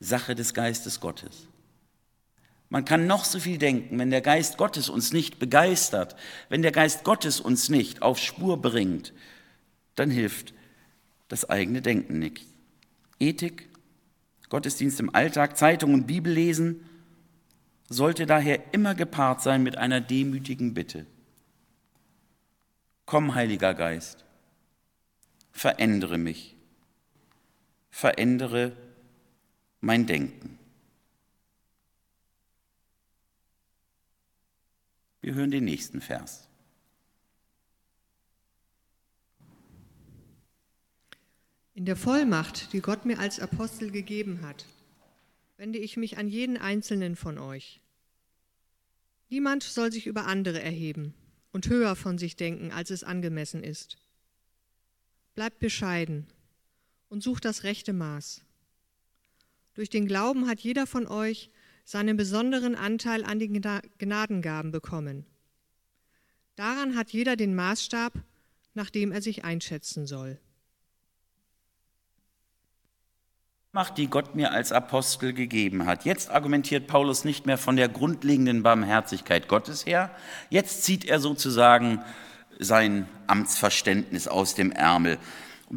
Sache 0.00 0.34
des 0.34 0.54
Geistes 0.54 1.00
Gottes. 1.00 1.48
Man 2.68 2.84
kann 2.84 3.06
noch 3.06 3.24
so 3.24 3.38
viel 3.38 3.58
denken, 3.58 3.98
wenn 3.98 4.10
der 4.10 4.20
Geist 4.20 4.58
Gottes 4.58 4.88
uns 4.88 5.12
nicht 5.12 5.38
begeistert, 5.38 6.16
wenn 6.48 6.62
der 6.62 6.72
Geist 6.72 7.04
Gottes 7.04 7.40
uns 7.40 7.68
nicht 7.68 8.02
auf 8.02 8.18
Spur 8.18 8.60
bringt, 8.60 9.12
dann 9.94 10.10
hilft 10.10 10.54
das 11.28 11.48
eigene 11.48 11.82
Denken 11.82 12.18
nicht. 12.18 12.46
Ethik, 13.20 13.68
Gottesdienst 14.48 15.00
im 15.00 15.14
Alltag, 15.14 15.56
Zeitung 15.56 15.94
und 15.94 16.06
Bibel 16.06 16.32
lesen 16.32 16.84
sollte 17.88 18.26
daher 18.26 18.72
immer 18.72 18.94
gepaart 18.94 19.42
sein 19.42 19.62
mit 19.62 19.78
einer 19.78 20.00
demütigen 20.00 20.74
Bitte. 20.74 21.06
Komm, 23.06 23.34
Heiliger 23.34 23.74
Geist, 23.74 24.24
verändere 25.52 26.18
mich, 26.18 26.53
verändere 27.94 28.76
mein 29.80 30.04
Denken. 30.04 30.58
Wir 35.20 35.34
hören 35.34 35.52
den 35.52 35.64
nächsten 35.64 36.00
Vers. 36.00 36.48
In 41.74 41.84
der 41.84 41.94
Vollmacht, 41.94 42.72
die 42.72 42.80
Gott 42.80 43.04
mir 43.04 43.20
als 43.20 43.38
Apostel 43.38 43.92
gegeben 43.92 44.42
hat, 44.42 44.66
wende 45.56 45.78
ich 45.78 45.96
mich 45.96 46.18
an 46.18 46.26
jeden 46.26 46.56
einzelnen 46.56 47.14
von 47.14 47.38
euch. 47.38 47.80
Niemand 49.28 49.62
soll 49.62 49.92
sich 49.92 50.08
über 50.08 50.26
andere 50.26 50.60
erheben 50.60 51.14
und 51.52 51.68
höher 51.68 51.94
von 51.94 52.18
sich 52.18 52.34
denken, 52.34 52.72
als 52.72 52.90
es 52.90 53.04
angemessen 53.04 53.62
ist. 53.62 53.98
Bleibt 55.36 55.60
bescheiden 55.60 56.26
und 57.14 57.22
sucht 57.22 57.44
das 57.44 57.62
rechte 57.62 57.92
Maß. 57.92 58.42
Durch 59.74 59.88
den 59.88 60.08
Glauben 60.08 60.48
hat 60.48 60.58
jeder 60.58 60.84
von 60.84 61.06
euch 61.06 61.48
seinen 61.84 62.16
besonderen 62.16 62.74
Anteil 62.74 63.22
an 63.22 63.38
den 63.38 63.62
Gnadengaben 63.98 64.72
bekommen. 64.72 65.24
Daran 66.56 66.96
hat 66.96 67.12
jeder 67.12 67.36
den 67.36 67.54
Maßstab, 67.54 68.14
nach 68.74 68.90
dem 68.90 69.12
er 69.12 69.22
sich 69.22 69.44
einschätzen 69.44 70.08
soll. 70.08 70.40
Macht, 73.70 73.96
die 73.96 74.08
Gott 74.08 74.34
mir 74.34 74.50
als 74.50 74.72
Apostel 74.72 75.32
gegeben 75.32 75.86
hat. 75.86 76.04
Jetzt 76.04 76.30
argumentiert 76.30 76.88
Paulus 76.88 77.24
nicht 77.24 77.46
mehr 77.46 77.58
von 77.58 77.76
der 77.76 77.88
grundlegenden 77.88 78.64
Barmherzigkeit 78.64 79.46
Gottes 79.46 79.86
her. 79.86 80.10
Jetzt 80.50 80.82
zieht 80.82 81.04
er 81.04 81.20
sozusagen 81.20 82.04
sein 82.58 83.08
Amtsverständnis 83.28 84.26
aus 84.26 84.56
dem 84.56 84.72
Ärmel 84.72 85.18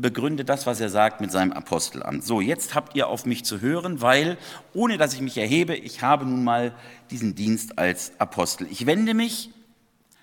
begründet 0.01 0.50
das, 0.50 0.66
was 0.66 0.80
er 0.80 0.89
sagt, 0.89 1.22
mit 1.22 1.32
seinem 1.32 1.51
Apostelamt. 1.51 2.24
So, 2.24 2.42
jetzt 2.42 2.75
habt 2.75 2.96
ihr 2.96 3.08
auf 3.08 3.25
mich 3.25 3.44
zu 3.46 3.62
hören, 3.62 4.01
weil, 4.01 4.38
ohne 4.74 4.98
dass 4.98 5.14
ich 5.14 5.22
mich 5.22 5.38
erhebe, 5.38 5.75
ich 5.75 6.01
habe 6.01 6.25
nun 6.25 6.44
mal 6.44 6.74
diesen 7.12 7.36
Dienst 7.36 7.79
als 7.79 8.12
Apostel. 8.20 8.68
Ich 8.70 8.86
wende 8.86 9.14
mich 9.14 9.50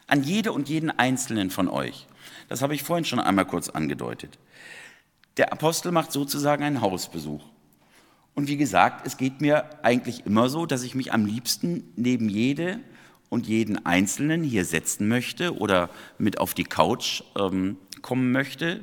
an 0.06 0.22
jede 0.22 0.52
und 0.52 0.68
jeden 0.68 0.90
Einzelnen 0.90 1.50
von 1.50 1.68
euch. 1.68 2.06
Das 2.48 2.62
habe 2.62 2.74
ich 2.74 2.82
vorhin 2.82 3.04
schon 3.04 3.20
einmal 3.20 3.46
kurz 3.46 3.68
angedeutet. 3.68 4.38
Der 5.36 5.52
Apostel 5.52 5.92
macht 5.92 6.12
sozusagen 6.12 6.62
einen 6.62 6.80
Hausbesuch. 6.80 7.42
Und 8.34 8.48
wie 8.48 8.56
gesagt, 8.56 9.06
es 9.06 9.16
geht 9.16 9.40
mir 9.40 9.84
eigentlich 9.84 10.26
immer 10.26 10.48
so, 10.48 10.66
dass 10.66 10.82
ich 10.82 10.94
mich 10.94 11.12
am 11.12 11.24
liebsten 11.24 11.92
neben 11.96 12.28
jede 12.28 12.80
und 13.28 13.46
jeden 13.46 13.84
Einzelnen 13.86 14.42
hier 14.42 14.64
setzen 14.64 15.08
möchte 15.08 15.56
oder 15.56 15.88
mit 16.18 16.38
auf 16.38 16.54
die 16.54 16.64
Couch 16.64 17.22
ähm, 17.38 17.76
kommen 18.02 18.32
möchte, 18.32 18.80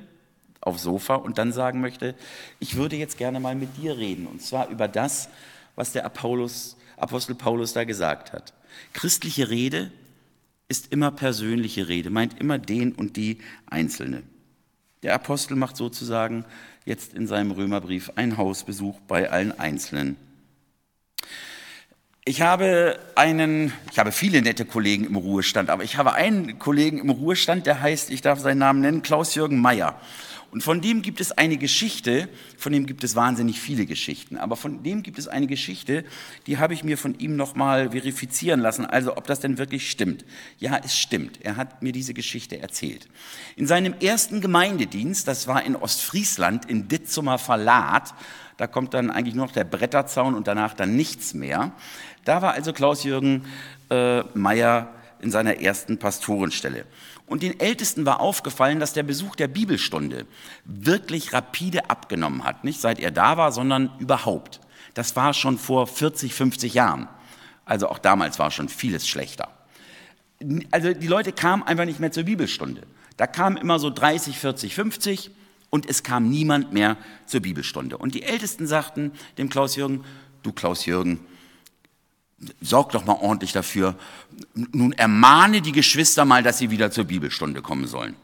aufs 0.62 0.84
Sofa 0.84 1.16
und 1.16 1.38
dann 1.38 1.52
sagen 1.52 1.82
möchte, 1.82 2.16
ich 2.60 2.76
würde 2.76 2.96
jetzt 2.96 3.18
gerne 3.18 3.40
mal 3.40 3.56
mit 3.56 3.78
dir 3.78 3.98
reden. 3.98 4.28
Und 4.28 4.42
zwar 4.42 4.70
über 4.70 4.88
das, 4.88 5.30
was 5.76 5.92
der 5.92 6.06
Apollos, 6.06 6.78
Apostel 6.98 7.36
Paulus 7.36 7.74
da 7.74 7.84
gesagt 7.84 8.32
hat. 8.32 8.54
Christliche 8.94 9.50
Rede 9.50 9.92
ist 10.68 10.92
immer 10.92 11.12
persönliche 11.12 11.88
Rede, 11.88 12.10
meint 12.10 12.40
immer 12.40 12.58
den 12.58 12.94
und 12.94 13.18
die 13.18 13.40
Einzelne. 13.66 14.24
Der 15.04 15.16
Apostel 15.16 15.56
macht 15.56 15.76
sozusagen 15.76 16.46
jetzt 16.86 17.14
in 17.14 17.28
seinem 17.28 17.52
Römerbrief 17.52 18.12
einen 18.16 18.38
Hausbesuch 18.38 19.00
bei 19.02 19.30
allen 19.30 19.58
Einzelnen. 19.60 20.16
Ich 22.24 22.44
habe 22.44 23.00
einen, 23.16 23.74
ich 23.92 23.98
habe 23.98 24.12
viele 24.12 24.44
nette 24.44 24.64
Kollegen 24.64 25.06
im 25.06 25.16
Ruhestand, 25.16 25.72
aber 25.72 25.84
ich 25.84 25.98
habe 25.98 26.14
einen 26.14 26.60
Kollegen 26.60 27.00
im 27.00 27.10
Ruhestand, 27.10 27.66
der 27.66 27.82
heißt, 27.82 28.12
ich 28.12 28.22
darf 28.22 28.40
seinen 28.40 28.60
Namen 28.60 28.82
nennen, 28.82 29.02
Klaus-Jürgen 29.02 29.60
Meyer. 29.60 30.00
Und 30.52 30.62
von 30.62 30.82
dem 30.82 31.02
gibt 31.02 31.20
es 31.20 31.32
eine 31.32 31.58
Geschichte, 31.58 32.30
von 32.58 32.74
dem 32.74 32.86
gibt 32.86 33.04
es 33.04 33.16
wahnsinnig 33.16 33.60
viele 33.60 33.88
Geschichten, 33.88 34.38
aber 34.38 34.56
von 34.56 34.84
dem 34.84 35.02
gibt 35.02 35.18
es 35.18 35.28
eine 35.28 35.48
Geschichte, 35.48 36.06
die 36.46 36.60
habe 36.60 36.76
ich 36.76 36.84
mir 36.84 37.00
von 37.00 37.18
ihm 37.18 37.38
nochmal 37.38 37.90
verifizieren 37.90 38.60
lassen, 38.60 38.86
also 38.86 39.18
ob 39.18 39.26
das 39.26 39.40
denn 39.40 39.58
wirklich 39.58 39.90
stimmt. 39.90 40.24
Ja, 40.60 40.80
es 40.84 40.96
stimmt. 40.96 41.40
Er 41.42 41.56
hat 41.56 41.82
mir 41.82 41.92
diese 41.92 42.14
Geschichte 42.14 42.60
erzählt. 42.60 43.08
In 43.56 43.66
seinem 43.66 43.96
ersten 44.00 44.42
Gemeindedienst, 44.42 45.28
das 45.28 45.48
war 45.48 45.64
in 45.64 45.76
Ostfriesland, 45.76 46.70
in 46.70 46.88
Ditzumer 46.88 47.40
Verlat, 47.40 48.14
da 48.62 48.68
kommt 48.68 48.94
dann 48.94 49.10
eigentlich 49.10 49.34
nur 49.34 49.48
noch 49.48 49.54
der 49.54 49.64
Bretterzaun 49.64 50.36
und 50.36 50.48
danach 50.48 50.76
dann 50.76 50.96
nichts 50.96 51.34
mehr. 51.34 51.72
Da 52.26 52.42
war 52.42 52.54
also 52.54 52.74
Klaus-Jürgen 52.74 53.46
äh, 53.90 54.22
Meyer 54.34 54.94
in 55.22 55.32
seiner 55.32 55.60
ersten 55.60 55.98
Pastorenstelle. 55.98 56.86
Und 57.28 57.44
den 57.44 57.60
Ältesten 57.60 58.06
war 58.06 58.20
aufgefallen, 58.20 58.80
dass 58.80 58.94
der 58.94 59.04
Besuch 59.04 59.36
der 59.36 59.48
Bibelstunde 59.48 60.26
wirklich 60.66 61.32
rapide 61.32 61.90
abgenommen 61.90 62.44
hat. 62.44 62.64
Nicht 62.64 62.82
seit 62.82 63.00
er 63.00 63.12
da 63.12 63.38
war, 63.38 63.52
sondern 63.52 63.92
überhaupt. 64.00 64.60
Das 64.94 65.16
war 65.16 65.34
schon 65.34 65.58
vor 65.58 65.88
40, 65.88 66.34
50 66.34 66.74
Jahren. 66.74 67.08
Also 67.64 67.88
auch 67.88 68.00
damals 68.00 68.40
war 68.40 68.52
schon 68.52 68.68
vieles 68.68 69.08
schlechter. 69.08 69.48
Also 70.72 70.94
die 70.94 71.08
Leute 71.08 71.32
kamen 71.32 71.64
einfach 71.64 71.86
nicht 71.86 72.00
mehr 72.00 72.12
zur 72.12 72.24
Bibelstunde. 72.24 72.82
Da 73.18 73.28
kamen 73.28 73.58
immer 73.58 73.80
so 73.80 73.90
30, 73.90 74.38
40, 74.38 74.76
50 74.76 75.32
und 75.70 75.90
es 75.90 76.04
kam 76.04 76.30
niemand 76.30 76.74
mehr 76.74 76.98
zur 77.28 77.42
Bibelstunde. 77.42 77.98
Und 77.98 78.16
die 78.16 78.24
Ältesten 78.24 78.68
sagten 78.68 79.12
dem 79.38 79.50
Klaus-Jürgen, 79.50 80.04
du 80.44 80.52
Klaus-Jürgen, 80.52 81.20
sorg 82.62 82.92
doch 82.92 83.06
mal 83.06 83.18
ordentlich 83.22 83.52
dafür. 83.52 83.96
Nun 84.54 84.94
ermahne 84.94 85.62
die 85.62 85.72
Geschwister 85.72 86.26
mal, 86.26 86.44
dass 86.44 86.58
sie 86.58 86.72
wieder 86.72 86.92
zur 86.92 87.06
Bibelstunde 87.06 87.62
kommen 87.62 87.88
sollen. 87.88 88.16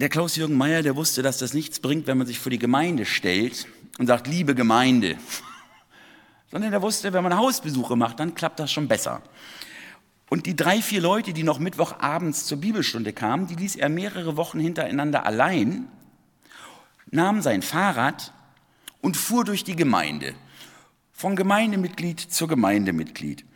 Der 0.00 0.08
Klaus-Jürgen 0.08 0.56
Meyer, 0.56 0.82
der 0.82 0.96
wusste, 0.96 1.22
dass 1.22 1.38
das 1.38 1.54
nichts 1.54 1.80
bringt, 1.80 2.06
wenn 2.06 2.18
man 2.18 2.26
sich 2.26 2.38
vor 2.38 2.50
die 2.50 2.58
Gemeinde 2.58 3.06
stellt 3.06 3.66
und 3.98 4.06
sagt, 4.06 4.26
liebe 4.26 4.54
Gemeinde. 4.54 5.16
Sondern 6.50 6.72
er 6.72 6.82
wusste, 6.82 7.12
wenn 7.12 7.22
man 7.22 7.36
Hausbesuche 7.36 7.96
macht, 7.96 8.20
dann 8.20 8.34
klappt 8.34 8.60
das 8.60 8.72
schon 8.72 8.88
besser. 8.88 9.22
Und 10.30 10.46
die 10.46 10.56
drei, 10.56 10.82
vier 10.82 11.00
Leute, 11.00 11.32
die 11.32 11.42
noch 11.42 11.58
Mittwochabends 11.58 12.46
zur 12.46 12.58
Bibelstunde 12.58 13.12
kamen, 13.12 13.46
die 13.46 13.54
ließ 13.54 13.76
er 13.76 13.88
mehrere 13.88 14.36
Wochen 14.36 14.58
hintereinander 14.58 15.26
allein, 15.26 15.88
nahm 17.10 17.40
sein 17.40 17.62
Fahrrad 17.62 18.32
und 19.00 19.16
fuhr 19.16 19.44
durch 19.44 19.64
die 19.64 19.76
Gemeinde 19.76 20.34
von 21.14 21.36
Gemeindemitglied 21.36 22.20
zu 22.20 22.46
Gemeindemitglied. 22.48 23.46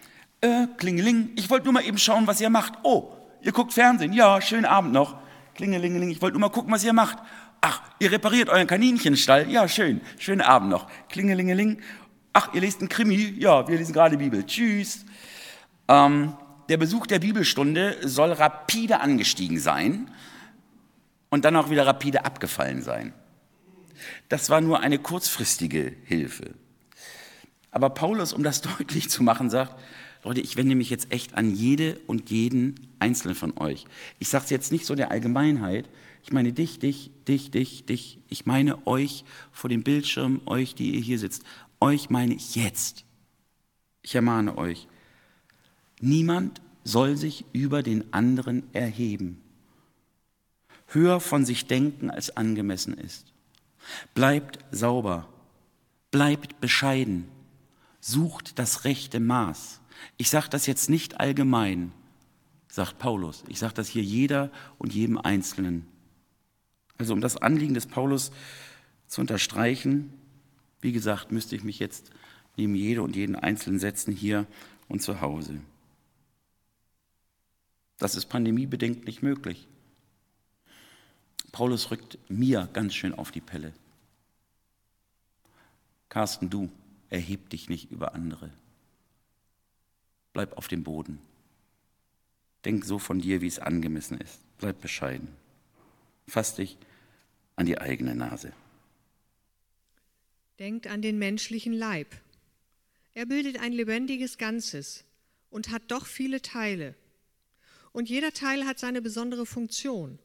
Äh, 0.40 0.68
Klingeling, 0.79 1.33
ich 1.35 1.51
wollte 1.51 1.64
nur 1.64 1.75
mal 1.75 1.85
eben 1.85 1.99
schauen, 1.99 2.27
was 2.29 2.40
ihr 2.40 2.49
macht. 2.49 2.75
Oh, 2.85 3.12
ihr 3.42 3.53
guckt 3.53 3.73
Fernsehen. 3.73 4.12
Ja, 4.12 4.40
schönen 4.40 4.64
Abend 4.64 4.92
noch. 4.92 5.16
Klingelingeling, 5.57 6.09
ich 6.11 6.23
wollte 6.23 6.38
nur 6.38 6.49
mal 6.49 6.55
gucken, 6.55 6.73
was 6.73 6.85
ihr 6.85 6.92
macht. 6.92 7.18
Ach, 7.61 7.83
ihr 7.99 8.12
repariert 8.12 8.49
euren 8.49 8.68
Kaninchenstall. 8.68 9.51
Ja, 9.51 9.66
schön. 9.66 10.01
Schönen 10.18 10.40
Abend 10.40 10.71
noch. 10.71 10.87
Klingelingeling. 11.09 11.83
Ach, 12.33 12.55
ihr 12.55 12.61
lest 12.61 12.79
einen 12.79 12.88
Krimi. 12.88 13.35
Ja, 13.38 13.66
wir 13.66 13.77
lesen 13.77 13.92
gerade 13.92 14.16
Bibel. 14.16 14.47
Tschüss. 14.47 15.05
Ähm, 15.88 16.35
der 16.68 16.77
Besuch 16.77 17.09
der 17.09 17.18
Bibelstunde 17.18 17.97
soll 18.03 18.31
rapide 18.33 19.01
angestiegen 19.01 19.59
sein 19.59 20.09
und 21.29 21.44
dann 21.44 21.57
auch 21.57 21.71
wieder 21.71 21.85
rapide 21.85 22.25
abgefallen 22.25 22.83
sein. 22.83 23.12
Das 24.29 24.49
war 24.49 24.61
nur 24.61 24.79
eine 24.79 25.01
kurzfristige 25.01 25.97
Hilfe. 26.05 26.55
Aber 27.79 27.91
Paulus, 27.91 28.33
um 28.33 28.43
das 28.43 28.61
deutlich 28.79 29.09
zu 29.09 29.23
machen, 29.23 29.51
sagt, 29.51 29.81
Leute, 30.25 30.41
ich 30.41 30.57
wende 30.57 30.75
mich 30.75 30.91
jetzt 30.91 31.12
echt 31.12 31.35
an 31.35 31.55
jede 31.55 32.01
und 32.09 32.29
jeden 32.29 32.75
Einzelnen 32.99 33.37
von 33.37 33.57
euch. 33.57 33.85
Ich 34.19 34.29
sage 34.29 34.43
es 34.43 34.51
jetzt 34.51 34.73
nicht 34.73 34.85
so 34.85 34.97
der 34.97 35.12
Allgemeinheit. 35.12 35.88
Ich 36.25 36.33
meine 36.33 36.53
dich, 36.53 36.81
dich, 36.81 37.12
dich, 37.29 37.53
dich, 37.53 37.87
dich. 37.87 38.19
Ich 38.29 38.47
meine 38.47 38.85
euch 38.88 39.25
vor 39.53 39.71
dem 39.71 39.85
Bildschirm, 39.85 40.41
euch, 40.47 40.75
die 40.75 40.97
ihr 40.97 41.01
hier 41.01 41.21
sitzt. 41.21 41.45
Euch 41.81 42.11
meine 42.11 42.35
ich 42.35 42.57
jetzt. 42.57 43.05
Ich 44.03 44.17
ermahne 44.17 44.59
euch. 44.59 44.88
Niemand 46.01 46.61
soll 46.83 47.17
sich 47.17 47.45
über 47.53 47.85
den 47.85 48.12
anderen 48.12 48.64
erheben, 48.75 49.41
höher 50.88 51.21
von 51.21 51.45
sich 51.45 51.69
denken, 51.69 52.11
als 52.11 52.37
angemessen 52.37 52.95
ist. 52.95 53.33
Bleibt 54.14 54.59
sauber, 54.73 55.29
bleibt 56.11 56.61
bescheiden, 56.61 57.29
sucht 58.09 58.59
das 58.59 58.85
rechte 58.85 59.21
Maß. 59.21 59.81
Ich 60.16 60.31
sage 60.31 60.49
das 60.49 60.66
jetzt 60.66 60.88
nicht 60.88 61.21
allgemein, 61.21 61.92
sagt 62.68 62.99
Paulus. 62.99 63.44
Ich 63.49 63.59
sage 63.59 63.75
das 63.75 63.88
hier 63.88 64.03
jeder 64.03 64.51
und 64.79 64.94
jedem 64.94 65.18
Einzelnen. 65.18 65.87
Also 66.97 67.12
um 67.12 67.21
das 67.21 67.37
Anliegen 67.37 67.75
des 67.75 67.87
Paulus 67.87 68.33
zu 69.07 69.21
unterstreichen, 69.21 70.12
wie 70.81 70.92
gesagt, 70.92 71.33
müsste 71.33 71.55
ich 71.55 71.64
mich 71.64 71.79
jetzt 71.79 72.11
neben 72.57 72.75
jede 72.75 73.03
und 73.03 73.14
jeden 73.14 73.37
Einzelnen 73.37 73.79
setzen, 73.79 74.12
hier 74.12 74.47
und 74.88 75.03
zu 75.03 75.21
Hause. 75.21 75.61
Das 77.99 78.14
ist 78.14 78.27
pandemiebedingt 78.27 79.05
nicht 79.07 79.23
möglich. 79.23 79.68
Paulus 81.53 81.90
rückt 81.90 82.18
mir 82.29 82.68
ganz 82.73 82.94
schön 82.94 83.14
auf 83.14 83.33
die 83.33 83.40
Pelle. 83.40 83.73
Carsten, 86.09 86.49
du, 86.49 86.71
erheb 87.11 87.51
dich 87.51 87.68
nicht 87.68 87.90
über 87.90 88.14
andere. 88.14 88.53
Bleib 90.33 90.57
auf 90.57 90.68
dem 90.68 90.85
Boden. 90.85 91.21
Denk 92.64 92.85
so 92.85 92.99
von 92.99 93.21
dir, 93.21 93.40
wie 93.40 93.47
es 93.47 93.59
angemessen 93.59 94.18
ist. 94.18 94.40
Bleib 94.59 94.81
bescheiden. 94.81 95.29
Fass 96.27 96.55
dich 96.55 96.77
an 97.57 97.66
die 97.66 97.79
eigene 97.79 98.14
Nase. 98.14 98.53
Denkt 100.59 100.87
an 100.87 101.03
den 101.03 101.18
menschlichen 101.18 101.73
Leib. 101.73 102.14
Er 103.14 103.27
bildet 103.27 103.61
ein 103.61 103.73
lebendiges 103.73 104.38
Ganzes 104.38 105.05
und 105.51 105.71
hat 105.71 105.83
doch 105.88 106.07
viele 106.07 106.42
Teile. 106.42 106.94
Und 107.92 108.09
jeder 108.09 108.33
Teil 108.33 108.66
hat 108.66 108.79
seine 108.79 109.01
besondere 109.01 109.47
Funktion. 109.47 110.18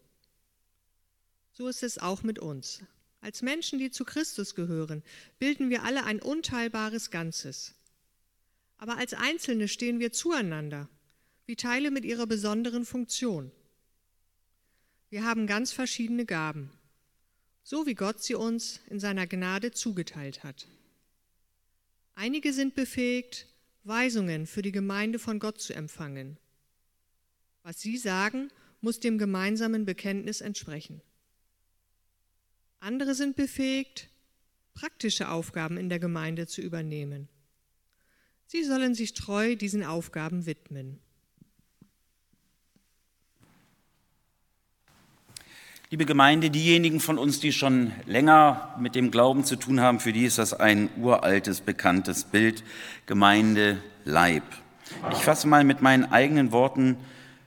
So 1.54 1.68
ist 1.68 1.84
es 1.84 1.98
auch 1.98 2.24
mit 2.24 2.40
uns. 2.40 2.84
Als 3.24 3.42
Menschen, 3.42 3.80
die 3.80 3.90
zu 3.90 4.04
Christus 4.04 4.54
gehören, 4.54 5.02
bilden 5.40 5.70
wir 5.70 5.84
alle 5.84 6.04
ein 6.04 6.22
unteilbares 6.22 7.10
Ganzes. 7.10 7.74
Aber 8.76 8.98
als 8.98 9.14
Einzelne 9.14 9.70
stehen 9.70 10.02
wir 10.02 10.12
zueinander, 10.12 10.90
wie 11.46 11.56
Teile 11.56 11.90
mit 11.90 12.04
ihrer 12.04 12.28
besonderen 12.28 12.84
Funktion. 12.84 13.50
Wir 15.10 15.24
haben 15.24 15.48
ganz 15.48 15.72
verschiedene 15.72 16.26
Gaben, 16.26 16.70
so 17.64 17.86
wie 17.86 17.96
Gott 17.96 18.22
sie 18.22 18.36
uns 18.36 18.82
in 18.90 19.00
seiner 19.00 19.26
Gnade 19.26 19.72
zugeteilt 19.72 20.44
hat. 20.44 20.68
Einige 22.16 22.52
sind 22.52 22.76
befähigt, 22.76 23.48
Weisungen 23.86 24.48
für 24.48 24.62
die 24.62 24.74
Gemeinde 24.74 25.18
von 25.18 25.40
Gott 25.40 25.62
zu 25.62 25.74
empfangen. 25.74 26.38
Was 27.62 27.80
sie 27.80 27.96
sagen, 27.96 28.52
muss 28.82 29.00
dem 29.00 29.18
gemeinsamen 29.18 29.86
Bekenntnis 29.86 30.42
entsprechen. 30.42 31.02
Andere 32.84 33.16
sind 33.16 33.38
befähigt, 33.38 34.10
praktische 34.74 35.30
Aufgaben 35.30 35.78
in 35.78 35.88
der 35.88 36.00
Gemeinde 36.00 36.48
zu 36.48 36.60
übernehmen. 36.60 37.30
Sie 38.46 38.62
sollen 38.66 38.94
sich 38.94 39.14
treu 39.14 39.56
diesen 39.56 39.86
Aufgaben 39.86 40.46
widmen. 40.46 41.00
Liebe 45.92 46.06
Gemeinde, 46.06 46.50
diejenigen 46.50 47.00
von 47.00 47.18
uns, 47.18 47.40
die 47.40 47.54
schon 47.54 47.94
länger 48.06 48.76
mit 48.78 48.96
dem 48.96 49.12
Glauben 49.12 49.46
zu 49.46 49.56
tun 49.56 49.80
haben, 49.80 50.02
für 50.02 50.12
die 50.12 50.26
ist 50.26 50.38
das 50.38 50.54
ein 50.54 50.90
uraltes, 50.98 51.62
bekanntes 51.62 52.26
Bild, 52.26 52.66
Gemeinde, 53.06 53.82
Leib. 54.04 54.44
Ich 55.14 55.20
fasse 55.20 55.48
mal 55.48 55.64
mit 55.64 55.82
meinen 55.82 56.12
eigenen 56.12 56.52
Worten 56.52 56.98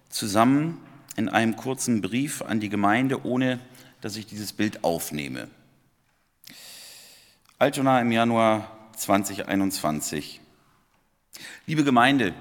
zusammen 0.08 0.80
in 1.14 1.28
einem 1.28 1.56
kurzen 1.56 2.00
Brief 2.00 2.40
an 2.40 2.58
die 2.58 2.70
Gemeinde, 2.70 3.26
ohne 3.26 3.60
dass 4.06 4.14
ich 4.14 4.26
dieses 4.26 4.52
Bild 4.52 4.84
aufnehme. 4.84 5.48
Altona 7.58 8.00
im 8.00 8.12
Januar 8.12 8.70
2021. 8.96 10.40
Liebe 11.66 11.82
Gemeinde, 11.82 12.32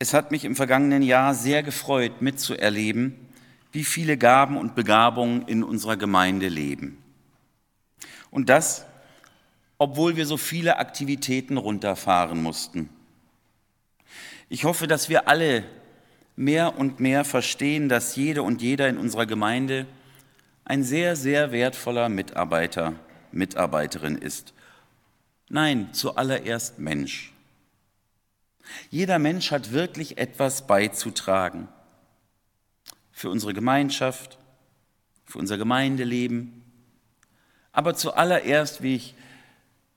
es 0.00 0.12
hat 0.12 0.32
mich 0.32 0.44
im 0.44 0.56
vergangenen 0.56 1.04
Jahr 1.04 1.34
sehr 1.34 1.62
gefreut, 1.62 2.20
mitzuerleben, 2.20 3.14
wie 3.70 3.84
viele 3.84 4.16
Gaben 4.18 4.56
und 4.56 4.74
Begabungen 4.74 5.46
in 5.46 5.62
unserer 5.62 5.96
Gemeinde 5.96 6.48
leben. 6.48 7.00
Und 8.32 8.48
das, 8.48 8.84
obwohl 9.78 10.16
wir 10.16 10.26
so 10.26 10.36
viele 10.36 10.78
Aktivitäten 10.78 11.58
runterfahren 11.58 12.42
mussten. 12.42 12.88
Ich 14.48 14.64
hoffe, 14.64 14.88
dass 14.88 15.08
wir 15.08 15.28
alle 15.28 15.62
mehr 16.36 16.78
und 16.78 17.00
mehr 17.00 17.24
verstehen, 17.24 17.88
dass 17.88 18.16
jede 18.16 18.42
und 18.42 18.62
jeder 18.62 18.88
in 18.88 18.98
unserer 18.98 19.26
Gemeinde 19.26 19.86
ein 20.64 20.82
sehr, 20.82 21.16
sehr 21.16 21.52
wertvoller 21.52 22.08
Mitarbeiter, 22.08 22.94
Mitarbeiterin 23.32 24.16
ist. 24.16 24.54
Nein, 25.48 25.92
zuallererst 25.92 26.78
Mensch. 26.78 27.32
Jeder 28.90 29.18
Mensch 29.18 29.50
hat 29.50 29.72
wirklich 29.72 30.18
etwas 30.18 30.66
beizutragen 30.66 31.68
für 33.10 33.28
unsere 33.28 33.52
Gemeinschaft, 33.52 34.38
für 35.24 35.38
unser 35.38 35.58
Gemeindeleben, 35.58 36.62
aber 37.72 37.94
zuallererst, 37.94 38.82
wie 38.82 38.96
ich 38.96 39.14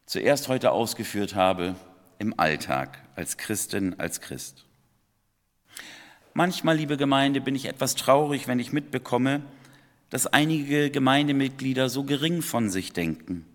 zuerst 0.06 0.48
heute 0.48 0.71
ausgeführt 0.71 1.36
habe, 1.36 1.76
im 2.19 2.39
Alltag 2.39 3.00
als 3.15 3.38
Christin, 3.38 4.00
als 4.00 4.21
Christ. 4.21 4.64
Manchmal, 6.38 6.76
liebe 6.76 6.98
Gemeinde, 6.98 7.39
bin 7.39 7.56
ich 7.56 7.63
etwas 7.63 7.95
traurig, 7.95 8.45
wenn 8.45 8.60
ich 8.60 8.74
mitbekomme, 8.74 9.41
dass 10.10 10.28
einige 10.28 10.91
Gemeindemitglieder 10.91 11.88
so 11.88 12.04
gering 12.04 12.41
von 12.41 12.69
sich 12.69 12.91
denken. 12.91 13.45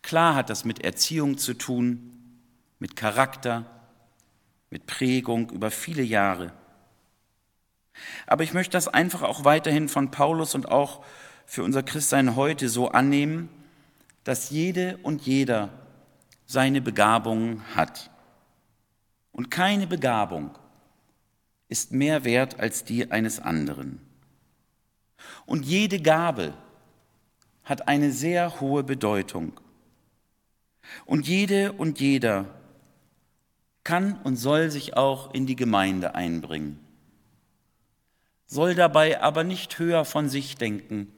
Klar 0.00 0.36
hat 0.36 0.48
das 0.48 0.64
mit 0.64 0.82
Erziehung 0.82 1.36
zu 1.36 1.52
tun, 1.52 2.12
mit 2.78 2.96
Charakter, 2.96 3.66
mit 4.70 4.86
Prägung 4.86 5.50
über 5.50 5.70
viele 5.70 6.02
Jahre. 6.02 6.50
Aber 8.26 8.42
ich 8.42 8.54
möchte 8.54 8.72
das 8.72 8.88
einfach 8.88 9.20
auch 9.20 9.44
weiterhin 9.44 9.90
von 9.90 10.10
Paulus 10.10 10.54
und 10.54 10.70
auch 10.70 11.04
für 11.44 11.62
unser 11.62 11.82
Christsein 11.82 12.36
heute 12.36 12.70
so 12.70 12.88
annehmen, 12.88 13.50
dass 14.24 14.48
jede 14.48 14.96
und 15.02 15.26
jeder 15.26 15.68
seine 16.46 16.80
Begabungen 16.80 17.62
hat. 17.76 18.10
Und 19.30 19.50
keine 19.50 19.86
Begabung 19.86 20.56
ist 21.68 21.92
mehr 21.92 22.24
wert 22.24 22.60
als 22.60 22.84
die 22.84 23.10
eines 23.10 23.40
anderen. 23.40 24.00
Und 25.46 25.64
jede 25.64 26.00
Gabe 26.00 26.54
hat 27.64 27.88
eine 27.88 28.12
sehr 28.12 28.60
hohe 28.60 28.84
Bedeutung. 28.84 29.58
Und 31.06 31.26
jede 31.26 31.72
und 31.72 32.00
jeder 32.00 32.46
kann 33.84 34.20
und 34.22 34.36
soll 34.36 34.70
sich 34.70 34.96
auch 34.96 35.32
in 35.34 35.46
die 35.46 35.56
Gemeinde 35.56 36.14
einbringen, 36.14 36.78
soll 38.46 38.74
dabei 38.74 39.20
aber 39.20 39.44
nicht 39.44 39.78
höher 39.78 40.04
von 40.04 40.28
sich 40.28 40.56
denken 40.56 41.12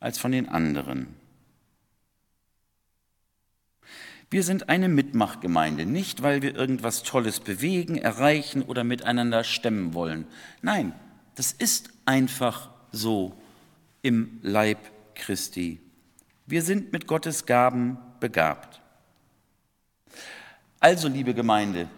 als 0.00 0.18
von 0.18 0.32
den 0.32 0.48
anderen. 0.48 1.14
Wir 4.34 4.42
sind 4.42 4.68
eine 4.68 4.88
Mitmachgemeinde, 4.88 5.86
nicht 5.86 6.24
weil 6.24 6.42
wir 6.42 6.56
irgendwas 6.56 7.04
Tolles 7.04 7.38
bewegen, 7.38 7.96
erreichen 7.96 8.62
oder 8.62 8.82
miteinander 8.82 9.44
stemmen 9.44 9.94
wollen. 9.94 10.26
Nein, 10.60 10.92
das 11.36 11.52
ist 11.52 11.90
einfach 12.04 12.68
so 12.90 13.40
im 14.02 14.40
Leib 14.42 14.78
Christi. 15.14 15.78
Wir 16.46 16.62
sind 16.62 16.92
mit 16.92 17.06
Gottes 17.06 17.46
Gaben 17.46 17.96
begabt. 18.18 18.80
Also, 20.80 21.06
liebe 21.06 21.32
Gemeinde, 21.32 21.88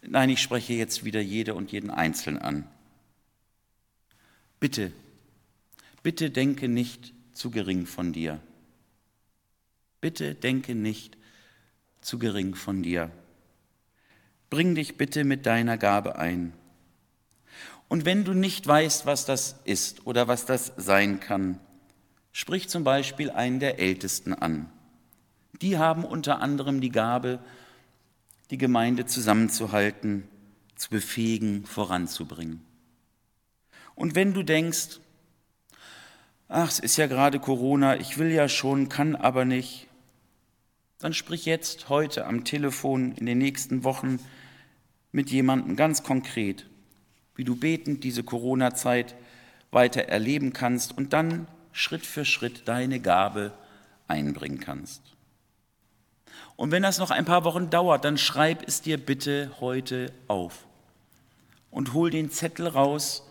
nein, 0.00 0.30
ich 0.30 0.40
spreche 0.40 0.72
jetzt 0.72 1.04
wieder 1.04 1.20
jede 1.20 1.54
und 1.54 1.70
jeden 1.70 1.90
Einzelnen 1.90 2.40
an. 2.40 2.66
Bitte, 4.58 4.90
bitte 6.02 6.30
denke 6.30 6.66
nicht 6.66 7.12
zu 7.34 7.50
gering 7.50 7.84
von 7.84 8.14
dir. 8.14 8.40
Bitte 10.04 10.34
denke 10.34 10.74
nicht 10.74 11.16
zu 12.02 12.18
gering 12.18 12.54
von 12.54 12.82
dir. 12.82 13.10
Bring 14.50 14.74
dich 14.74 14.98
bitte 14.98 15.24
mit 15.24 15.46
deiner 15.46 15.78
Gabe 15.78 16.16
ein. 16.18 16.52
Und 17.88 18.04
wenn 18.04 18.22
du 18.22 18.34
nicht 18.34 18.66
weißt, 18.66 19.06
was 19.06 19.24
das 19.24 19.60
ist 19.64 20.06
oder 20.06 20.28
was 20.28 20.44
das 20.44 20.74
sein 20.76 21.20
kann, 21.20 21.58
sprich 22.32 22.68
zum 22.68 22.84
Beispiel 22.84 23.30
einen 23.30 23.60
der 23.60 23.78
Ältesten 23.78 24.34
an. 24.34 24.70
Die 25.62 25.78
haben 25.78 26.04
unter 26.04 26.42
anderem 26.42 26.82
die 26.82 26.92
Gabe, 26.92 27.38
die 28.50 28.58
Gemeinde 28.58 29.06
zusammenzuhalten, 29.06 30.28
zu 30.76 30.90
befähigen, 30.90 31.64
voranzubringen. 31.64 32.60
Und 33.94 34.14
wenn 34.14 34.34
du 34.34 34.42
denkst, 34.42 35.00
ach, 36.48 36.68
es 36.68 36.78
ist 36.78 36.98
ja 36.98 37.06
gerade 37.06 37.40
Corona, 37.40 37.96
ich 37.96 38.18
will 38.18 38.30
ja 38.30 38.50
schon, 38.50 38.90
kann 38.90 39.16
aber 39.16 39.46
nicht, 39.46 39.88
dann 41.04 41.12
sprich 41.12 41.44
jetzt, 41.44 41.90
heute 41.90 42.24
am 42.24 42.44
Telefon, 42.44 43.12
in 43.12 43.26
den 43.26 43.36
nächsten 43.36 43.84
Wochen 43.84 44.20
mit 45.12 45.30
jemandem 45.30 45.76
ganz 45.76 46.02
konkret, 46.02 46.64
wie 47.34 47.44
du 47.44 47.56
betend 47.56 48.04
diese 48.04 48.24
Corona-Zeit 48.24 49.14
weiter 49.70 50.04
erleben 50.04 50.54
kannst 50.54 50.96
und 50.96 51.12
dann 51.12 51.46
Schritt 51.72 52.06
für 52.06 52.24
Schritt 52.24 52.68
deine 52.68 53.00
Gabe 53.00 53.52
einbringen 54.08 54.60
kannst. 54.60 55.02
Und 56.56 56.70
wenn 56.70 56.82
das 56.82 56.96
noch 56.96 57.10
ein 57.10 57.26
paar 57.26 57.44
Wochen 57.44 57.68
dauert, 57.68 58.06
dann 58.06 58.16
schreib 58.16 58.66
es 58.66 58.80
dir 58.80 58.96
bitte 58.96 59.50
heute 59.60 60.10
auf 60.26 60.66
und 61.70 61.92
hol 61.92 62.08
den 62.08 62.30
Zettel 62.30 62.66
raus, 62.66 63.28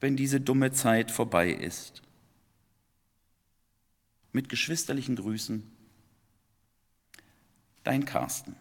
wenn 0.00 0.18
diese 0.18 0.38
dumme 0.38 0.72
Zeit 0.72 1.10
vorbei 1.10 1.48
ist. 1.48 2.02
Mit 4.32 4.50
geschwisterlichen 4.50 5.16
Grüßen, 5.16 5.69
dein 7.84 8.04
Carsten. 8.04 8.56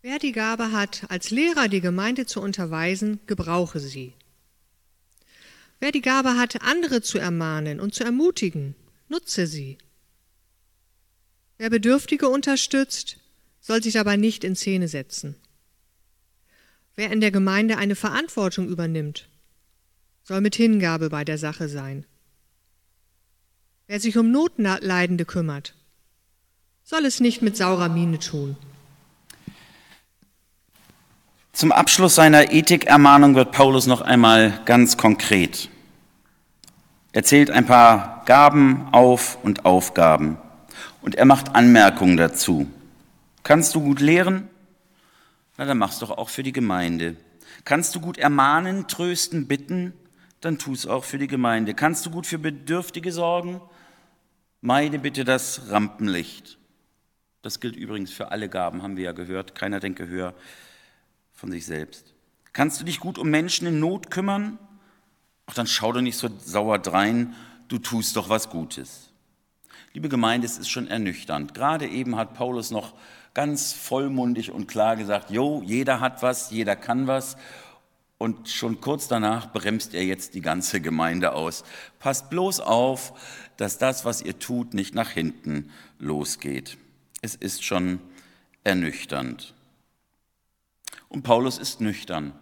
Wer 0.00 0.18
die 0.18 0.32
Gabe 0.32 0.72
hat, 0.72 1.06
als 1.08 1.30
Lehrer 1.30 1.68
die 1.68 1.80
Gemeinde 1.80 2.24
zu 2.24 2.40
unterweisen, 2.40 3.20
gebrauche 3.26 3.80
sie. 3.80 4.14
Wer 5.80 5.92
die 5.92 6.00
Gabe 6.00 6.36
hat, 6.36 6.62
andere 6.62 7.02
zu 7.02 7.18
ermahnen 7.18 7.80
und 7.80 7.94
zu 7.94 8.04
ermutigen, 8.04 8.74
nutze 9.08 9.46
sie. 9.46 9.78
Wer 11.56 11.70
Bedürftige 11.70 12.28
unterstützt, 12.28 13.18
soll 13.60 13.82
sich 13.82 13.94
dabei 13.94 14.16
nicht 14.16 14.44
in 14.44 14.56
Szene 14.56 14.88
setzen. 14.88 15.34
Wer 16.94 17.10
in 17.10 17.20
der 17.20 17.30
Gemeinde 17.30 17.76
eine 17.76 17.94
Verantwortung 17.94 18.68
übernimmt, 18.68 19.28
soll 20.22 20.40
mit 20.40 20.56
Hingabe 20.56 21.10
bei 21.10 21.24
der 21.24 21.38
Sache 21.38 21.68
sein. 21.68 22.06
Wer 23.90 24.00
sich 24.00 24.18
um 24.18 24.30
Notleidende 24.30 25.24
kümmert, 25.24 25.72
soll 26.84 27.06
es 27.06 27.20
nicht 27.20 27.40
mit 27.40 27.56
saurer 27.56 27.88
Miene 27.88 28.18
tun. 28.18 28.54
Zum 31.54 31.72
Abschluss 31.72 32.14
seiner 32.14 32.52
Ethikermahnung 32.52 33.34
wird 33.34 33.50
Paulus 33.50 33.86
noch 33.86 34.02
einmal 34.02 34.60
ganz 34.66 34.98
konkret. 34.98 35.70
Er 37.12 37.22
zählt 37.22 37.50
ein 37.50 37.64
paar 37.64 38.24
Gaben 38.26 38.88
auf 38.92 39.38
und 39.42 39.64
Aufgaben 39.64 40.36
und 41.00 41.14
er 41.14 41.24
macht 41.24 41.54
Anmerkungen 41.54 42.18
dazu. 42.18 42.66
Kannst 43.42 43.74
du 43.74 43.80
gut 43.80 44.00
lehren? 44.00 44.50
Na, 45.56 45.64
dann 45.64 45.78
mach's 45.78 45.98
doch 45.98 46.10
auch 46.10 46.28
für 46.28 46.42
die 46.42 46.52
Gemeinde. 46.52 47.16
Kannst 47.64 47.94
du 47.94 48.00
gut 48.00 48.18
ermahnen, 48.18 48.86
trösten, 48.86 49.48
bitten? 49.48 49.94
Dann 50.42 50.58
tu 50.58 50.74
es 50.74 50.86
auch 50.86 51.04
für 51.04 51.16
die 51.16 51.26
Gemeinde. 51.26 51.72
Kannst 51.72 52.04
du 52.04 52.10
gut 52.10 52.26
für 52.26 52.38
Bedürftige 52.38 53.12
sorgen? 53.12 53.62
Meide 54.60 54.98
bitte 54.98 55.24
das 55.24 55.70
Rampenlicht. 55.70 56.58
Das 57.42 57.60
gilt 57.60 57.76
übrigens 57.76 58.12
für 58.12 58.32
alle 58.32 58.48
Gaben, 58.48 58.82
haben 58.82 58.96
wir 58.96 59.04
ja 59.04 59.12
gehört. 59.12 59.54
Keiner 59.54 59.78
denke 59.78 60.08
höher 60.08 60.34
von 61.32 61.52
sich 61.52 61.64
selbst. 61.64 62.14
Kannst 62.52 62.80
du 62.80 62.84
dich 62.84 62.98
gut 62.98 63.18
um 63.18 63.30
Menschen 63.30 63.68
in 63.68 63.78
Not 63.78 64.10
kümmern? 64.10 64.58
Ach, 65.46 65.54
dann 65.54 65.68
schau 65.68 65.92
doch 65.92 66.00
nicht 66.00 66.16
so 66.16 66.28
sauer 66.38 66.80
drein, 66.80 67.34
du 67.68 67.78
tust 67.78 68.16
doch 68.16 68.28
was 68.28 68.50
Gutes. 68.50 69.12
Liebe 69.92 70.08
Gemeinde, 70.08 70.46
es 70.46 70.58
ist 70.58 70.68
schon 70.68 70.88
ernüchternd. 70.88 71.54
Gerade 71.54 71.86
eben 71.86 72.16
hat 72.16 72.34
Paulus 72.34 72.72
noch 72.72 72.94
ganz 73.34 73.72
vollmundig 73.72 74.50
und 74.50 74.66
klar 74.66 74.96
gesagt, 74.96 75.30
jo, 75.30 75.62
jeder 75.64 76.00
hat 76.00 76.22
was, 76.22 76.50
jeder 76.50 76.74
kann 76.74 77.06
was. 77.06 77.36
Und 78.18 78.48
schon 78.48 78.80
kurz 78.80 79.06
danach 79.06 79.52
bremst 79.52 79.94
er 79.94 80.04
jetzt 80.04 80.34
die 80.34 80.40
ganze 80.40 80.80
Gemeinde 80.80 81.32
aus. 81.32 81.62
Passt 82.00 82.30
bloß 82.30 82.60
auf, 82.60 83.12
dass 83.56 83.78
das, 83.78 84.04
was 84.04 84.22
ihr 84.22 84.38
tut, 84.38 84.74
nicht 84.74 84.94
nach 84.94 85.10
hinten 85.10 85.70
losgeht. 85.98 86.76
Es 87.22 87.36
ist 87.36 87.64
schon 87.64 88.00
ernüchternd. 88.64 89.54
Und 91.08 91.22
Paulus 91.22 91.58
ist 91.58 91.80
nüchtern. 91.80 92.32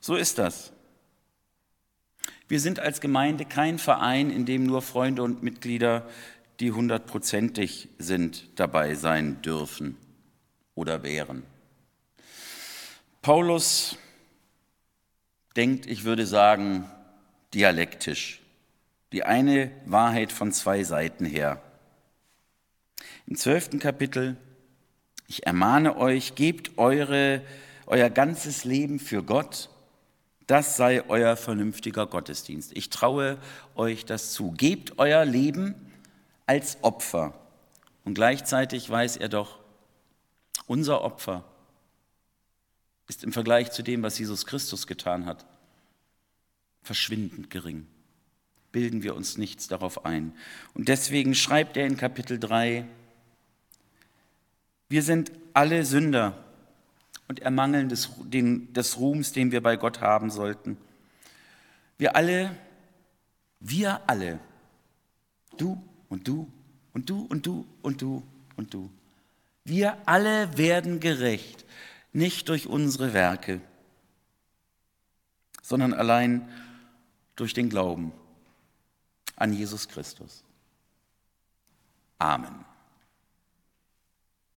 So 0.00 0.16
ist 0.16 0.38
das. 0.38 0.72
Wir 2.48 2.58
sind 2.60 2.80
als 2.80 3.00
Gemeinde 3.00 3.44
kein 3.44 3.78
Verein, 3.78 4.30
in 4.30 4.46
dem 4.46 4.64
nur 4.64 4.82
Freunde 4.82 5.22
und 5.22 5.42
Mitglieder 5.42 6.08
die 6.60 6.70
hundertprozentig 6.70 7.88
sind, 7.98 8.48
dabei 8.54 8.94
sein 8.94 9.42
dürfen 9.42 9.96
oder 10.74 11.02
wären. 11.02 11.42
Paulus 13.20 13.98
denkt, 15.56 15.86
ich 15.86 16.04
würde 16.04 16.26
sagen, 16.26 16.90
dialektisch. 17.54 18.40
Die 19.12 19.24
eine 19.24 19.70
Wahrheit 19.84 20.32
von 20.32 20.52
zwei 20.52 20.84
Seiten 20.84 21.26
her. 21.26 21.60
Im 23.26 23.36
zwölften 23.36 23.78
Kapitel, 23.78 24.36
ich 25.28 25.46
ermahne 25.46 25.96
euch, 25.96 26.34
gebt 26.34 26.78
eure, 26.78 27.42
euer 27.86 28.10
ganzes 28.10 28.64
Leben 28.64 28.98
für 28.98 29.22
Gott. 29.22 29.68
Das 30.46 30.76
sei 30.76 31.08
euer 31.08 31.36
vernünftiger 31.36 32.06
Gottesdienst. 32.06 32.76
Ich 32.76 32.90
traue 32.90 33.38
euch 33.74 34.04
das 34.04 34.32
zu. 34.32 34.52
Gebt 34.52 34.98
euer 34.98 35.24
Leben 35.24 35.74
als 36.46 36.78
Opfer. 36.82 37.34
Und 38.04 38.14
gleichzeitig 38.14 38.88
weiß 38.90 39.16
er 39.18 39.28
doch, 39.28 39.60
unser 40.66 41.02
Opfer 41.02 41.44
ist 43.08 43.24
im 43.24 43.32
Vergleich 43.32 43.70
zu 43.70 43.82
dem, 43.82 44.02
was 44.02 44.18
Jesus 44.18 44.46
Christus 44.46 44.86
getan 44.86 45.26
hat, 45.26 45.44
verschwindend 46.82 47.50
gering. 47.50 47.86
Bilden 48.70 49.02
wir 49.02 49.14
uns 49.14 49.36
nichts 49.36 49.68
darauf 49.68 50.04
ein. 50.04 50.32
Und 50.74 50.88
deswegen 50.88 51.34
schreibt 51.34 51.76
er 51.76 51.86
in 51.86 51.96
Kapitel 51.96 52.38
3, 52.38 52.86
wir 54.88 55.02
sind 55.02 55.32
alle 55.54 55.84
Sünder 55.84 56.42
und 57.28 57.40
ermangeln 57.40 57.88
des, 57.88 58.10
den, 58.24 58.72
des 58.72 58.98
Ruhms, 58.98 59.32
den 59.32 59.52
wir 59.52 59.62
bei 59.62 59.76
Gott 59.76 60.00
haben 60.00 60.30
sollten. 60.30 60.76
Wir 61.98 62.16
alle, 62.16 62.56
wir 63.60 64.02
alle, 64.06 64.38
du 65.56 65.82
und 66.08 66.28
du 66.28 66.50
und 66.92 67.08
du 67.08 67.26
und 67.26 67.46
du 67.46 67.66
und 67.80 68.02
du 68.02 68.22
und 68.56 68.74
du. 68.74 68.90
Wir 69.64 69.96
alle 70.06 70.58
werden 70.58 71.00
gerecht, 71.00 71.64
nicht 72.12 72.48
durch 72.48 72.66
unsere 72.66 73.12
Werke, 73.12 73.60
sondern 75.62 75.94
allein 75.94 76.48
durch 77.36 77.54
den 77.54 77.68
Glauben 77.68 78.12
an 79.36 79.52
Jesus 79.52 79.88
Christus. 79.88 80.44
Amen. 82.18 82.64